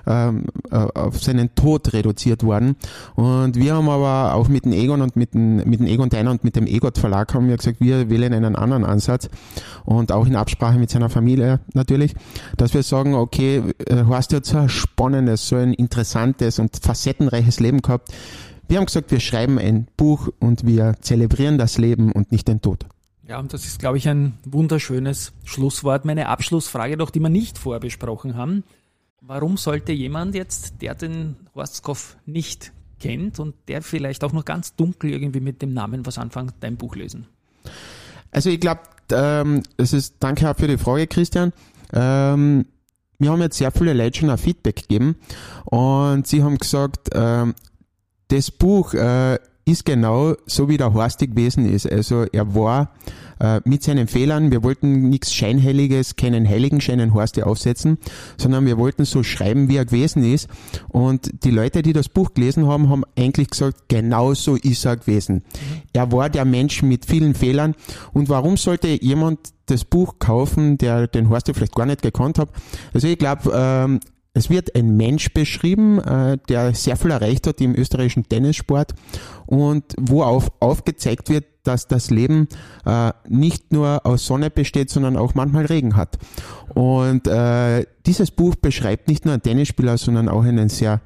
ähm, 0.07 0.45
äh, 0.71 0.77
auf 0.77 1.23
seinen 1.23 1.55
Tod 1.55 1.93
reduziert 1.93 2.43
worden. 2.43 2.77
Und 3.15 3.57
wir 3.57 3.75
haben 3.75 3.89
aber 3.89 4.35
auch 4.35 4.49
mit 4.49 4.65
dem 4.65 4.73
Egon 4.73 5.03
und 5.03 5.17
mit 5.17 5.35
dem, 5.35 5.57
mit 5.57 5.81
dem 5.81 5.87
Egon 5.87 6.09
Deiner 6.09 6.31
und 6.31 6.45
mit 6.45 6.57
dem 6.57 6.67
Egot 6.67 6.99
Verlag 6.99 7.33
haben 7.35 7.49
wir 7.49 7.57
gesagt, 7.57 7.81
wir 7.81 8.11
wählen 8.11 8.33
einen 8.33 8.57
anderen 8.57 8.85
Ansatz 8.85 9.29
und 9.85 10.13
auch 10.13 10.27
in 10.27 10.37
Absprache 10.37 10.79
mit 10.79 10.91
seiner 10.91 11.09
Familie 11.09 11.61
natürlich, 11.75 12.15
dass 12.57 12.75
wir 12.75 12.83
sagen, 12.83 13.15
okay, 13.15 13.63
äh, 13.87 14.05
Horst 14.05 14.33
hat 14.33 14.45
so 14.45 14.59
ein 14.59 14.69
spannendes, 14.69 15.49
so 15.49 15.57
ein 15.57 15.75
interessantes 15.75 16.59
und 16.59 16.77
facettenreiches 16.77 17.61
Leben 17.61 17.83
gehabt. 17.83 18.13
Wir 18.69 18.79
haben 18.79 18.87
gesagt, 18.87 19.11
wir 19.11 19.21
schreiben 19.21 19.59
ein 19.59 19.87
Buch 19.97 20.29
und 20.39 20.67
wir 20.67 20.97
zelebrieren 21.01 21.59
das 21.59 21.79
Leben 21.79 22.13
und 22.13 22.33
nicht 22.33 22.49
den 22.49 22.61
Tod. 22.63 22.87
Ja, 23.29 23.39
und 23.39 23.53
das 23.53 23.65
ist, 23.65 23.79
glaube 23.79 23.99
ich, 23.99 24.09
ein 24.09 24.35
wunderschönes 24.45 25.33
Schlusswort. 25.45 26.05
Meine 26.05 26.29
Abschlussfrage 26.29 26.97
doch, 26.97 27.11
die 27.11 27.21
wir 27.21 27.29
nicht 27.29 27.57
vorbesprochen 27.57 28.35
haben. 28.35 28.65
Warum 29.25 29.57
sollte 29.57 29.93
jemand 29.93 30.35
jetzt, 30.35 30.83
der 30.83 30.97
den 30.97 31.37
Horstkoff 31.55 32.17
nicht 32.27 32.73
kennt 32.99 33.39
und 33.39 33.55
der 33.69 33.81
vielleicht 33.81 34.25
auch 34.25 34.33
noch 34.33 34.45
ganz 34.45 34.75
dunkel 34.75 35.11
irgendwie 35.11 35.39
mit 35.39 35.63
dem 35.63 35.73
Namen 35.73 36.05
was 36.05 36.19
anfängt, 36.19 36.55
dein 36.59 36.77
Buch 36.77 36.97
lesen? 36.97 37.29
Also 38.33 38.51
ich 38.51 38.59
glaube, 38.59 38.81
ähm, 39.13 39.63
es 39.77 39.93
ist, 39.93 40.17
danke 40.19 40.51
auch 40.51 40.57
für 40.57 40.67
die 40.67 40.77
Frage, 40.77 41.07
Christian. 41.07 41.53
Ähm, 41.93 42.67
wir 43.21 43.31
haben 43.31 43.41
jetzt 43.43 43.59
sehr 43.59 43.71
viele 43.71 43.93
Leute 43.93 44.19
schon 44.19 44.31
ein 44.31 44.39
Feedback 44.39 44.89
gegeben 44.89 45.15
und 45.67 46.27
sie 46.27 46.43
haben 46.43 46.59
gesagt, 46.59 47.11
ähm, 47.15 47.55
das 48.27 48.51
Buch 48.51 48.93
äh, 48.95 49.39
ist 49.65 49.85
genau 49.85 50.35
so, 50.47 50.69
wie 50.69 50.79
der 50.79 50.95
Horsti 50.95 51.29
gewesen 51.29 51.73
ist. 51.73 51.89
Also 51.91 52.25
er 52.33 52.57
war 52.57 52.91
äh, 53.43 53.61
mit 53.65 53.83
seinen 53.83 54.07
Fehlern. 54.07 54.53
Wir 54.53 54.63
wollten 54.63 55.11
nichts 55.11 55.35
Scheinheiliges, 55.35 56.15
keinen 56.17 56.49
Heiligenschein 56.49 57.13
Horst 57.13 57.43
aufsetzen, 57.43 57.99
sondern 58.39 58.67
wir 58.67 58.79
wollten 58.79 59.05
so 59.05 59.25
schreiben, 59.25 59.69
wie 59.69 59.77
er 59.77 59.85
gewesen 59.85 60.23
ist. 60.23 60.49
Und 60.89 61.45
die 61.45 61.51
Leute, 61.51 61.83
die 61.83 61.93
das 61.93 62.09
Buch 62.09 62.35
gelesen 62.35 62.69
haben, 62.69 62.89
haben 62.89 63.03
eigentlich 63.19 63.51
gesagt, 63.51 63.89
genau 63.89 64.35
so 64.35 64.55
ist 64.55 64.85
er 64.85 64.97
gewesen. 64.97 65.43
Er 65.93 66.13
war 66.13 66.31
der 66.31 66.45
Mensch 66.45 66.83
mit 66.83 67.05
vielen 67.05 67.35
Fehlern. 67.35 67.75
Und 68.13 68.29
warum 68.29 68.57
sollte 68.57 69.03
jemand 69.03 69.41
das 69.67 69.85
Buch 69.85 70.21
kaufen, 70.21 70.79
der 70.79 71.09
den 71.09 71.29
Horst 71.29 71.51
vielleicht 71.53 71.75
gar 71.75 71.87
nicht 71.87 72.03
gekannt 72.03 72.39
hat? 72.39 72.51
Also 72.95 73.09
ich 73.09 73.19
glaube, 73.19 73.51
ähm, 73.53 73.99
es 74.35 74.49
wird 74.49 74.75
ein 74.77 74.97
Mensch 74.97 75.35
beschrieben, 75.35 75.99
äh, 75.99 76.39
der 76.49 76.75
sehr 76.75 76.97
viel 76.97 77.11
erreicht 77.11 77.47
hat 77.47 77.61
im 77.61 77.75
österreichischen 77.75 78.29
Tennissport 78.29 78.95
und 79.47 79.85
wo 80.01 80.23
auf, 80.23 80.51
aufgezeigt 80.61 81.29
wird, 81.29 81.45
dass 81.63 81.87
das 81.87 82.11
Leben 82.11 82.49
äh, 82.85 83.13
nicht 83.29 83.73
nur 83.73 84.05
aus 84.05 84.27
Sonne 84.27 84.51
besteht, 84.51 84.91
sondern 84.91 85.17
auch 85.17 85.35
manchmal 85.35 85.67
Regen 85.67 85.97
hat. 85.97 86.19
Und 86.75 87.27
äh, 87.27 87.87
dieses 88.07 88.31
Buch 88.31 88.55
beschreibt 88.57 89.09
nicht 89.09 89.25
nur 89.25 89.35
einen 89.35 89.43
Tennisspieler, 89.43 89.99
sondern 89.99 90.29
auch 90.29 90.45
einen 90.45 90.69
sehr 90.69 91.01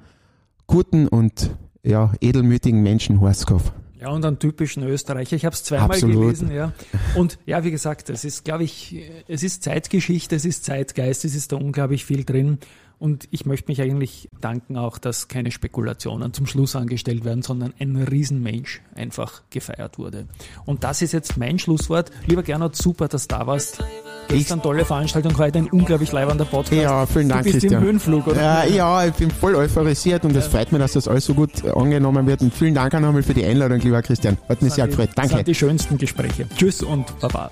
guten 0.67 1.09
und 1.09 1.51
ja, 1.83 2.13
edelmütigen 2.21 2.83
Menschen, 2.83 3.21
Horskopf. 3.21 3.73
Ja, 4.01 4.11
und 4.11 4.25
einen 4.25 4.39
typischen 4.39 4.83
Österreicher. 4.83 5.37
Ich 5.37 5.45
habe 5.45 5.55
es 5.55 5.65
zweimal 5.65 5.91
Absolut. 5.91 6.17
gelesen, 6.17 6.53
ja. 6.53 6.73
Und 7.15 7.39
ja, 7.47 7.65
wie 7.65 7.71
gesagt, 7.71 8.11
es 8.11 8.25
ist, 8.25 8.45
glaube 8.45 8.65
ich, 8.65 8.95
es 9.27 9.43
ist 9.43 9.63
Zeitgeschichte, 9.63 10.37
es 10.37 10.45
ist 10.45 10.65
Zeitgeist, 10.65 11.25
es 11.25 11.35
ist 11.35 11.53
da 11.53 11.57
unglaublich 11.57 12.05
viel 12.05 12.25
drin. 12.25 12.59
Und 12.99 13.29
ich 13.31 13.45
möchte 13.45 13.71
mich 13.71 13.83
eigentlich 13.83 14.31
danken 14.41 14.79
auch, 14.79 14.97
dass 14.97 15.29
keine 15.29 15.51
Spekulationen 15.51 16.33
zum 16.33 16.47
Schluss 16.47 16.75
angestellt 16.77 17.27
werden, 17.27 17.43
sondern 17.43 17.75
ein 17.79 17.97
Riesenmensch 17.97 18.81
einfach 18.95 19.43
gefeiert 19.51 19.99
wurde. 19.99 20.27
Und 20.65 20.83
das 20.83 21.03
ist 21.03 21.13
jetzt 21.13 21.37
mein 21.37 21.59
Schlusswort. 21.59 22.11
Lieber 22.27 22.43
Gernot, 22.43 22.75
super, 22.75 23.09
dass 23.09 23.29
du 23.29 23.37
da 23.37 23.47
warst. 23.47 23.85
Gestern 24.29 24.63
tolle 24.63 24.87
Veranstaltung, 24.87 25.37
heute 25.37 25.59
ein 25.59 25.67
unglaublich 25.67 26.11
leibender 26.11 26.47
Podcast. 26.47 26.83
Ja, 26.83 27.05
vielen 27.05 27.29
Dank, 27.29 27.43
du 27.45 27.53
bist 27.53 27.61
Christian. 27.61 27.83
im 27.83 27.87
Höhenflug, 27.87 28.27
oder? 28.29 28.41
Ja, 28.41 28.65
ja, 28.65 29.07
ich 29.07 29.15
bin 29.15 29.31
voll 29.31 29.55
euphorisiert 29.55 30.25
und 30.25 30.35
es 30.35 30.47
ja. 30.47 30.51
freut 30.51 30.73
mich, 30.73 30.81
dass 30.81 30.95
das 30.95 31.07
alles 31.07 31.27
so 31.27 31.35
gut 31.35 31.65
angenommen 31.67 32.27
wird. 32.27 32.41
Und 32.41 32.55
vielen 32.55 32.75
Dank 32.75 32.95
auch 32.95 33.01
nochmal 33.01 33.23
für 33.23 33.35
die 33.35 33.45
Einladung, 33.45 33.79
lieber 33.79 34.01
Christian. 34.01 34.39
Hat 34.49 34.63
mich 34.63 34.73
sehr 34.73 34.87
gefreut. 34.89 35.11
Danke. 35.15 35.29
Das 35.29 35.39
waren 35.39 35.45
die 35.45 35.55
schönsten 35.55 35.99
Gespräche. 35.99 36.49
Tschüss 36.57 36.83
und 36.83 37.21
Baba. 37.21 37.51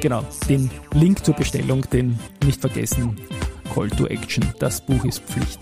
Genau, 0.00 0.24
den 0.48 0.70
Link 0.94 1.24
zur 1.24 1.34
Bestellung, 1.34 1.82
den 1.90 2.18
nicht 2.44 2.60
vergessen 2.60 3.16
Call 3.74 3.88
to 3.90 4.06
Action. 4.06 4.52
Das 4.58 4.80
Buch 4.80 5.04
ist 5.04 5.20
Pflicht. 5.20 5.60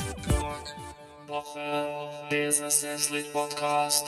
Woche, 1.26 2.10
Business 2.30 2.86
Podcast. 3.32 4.06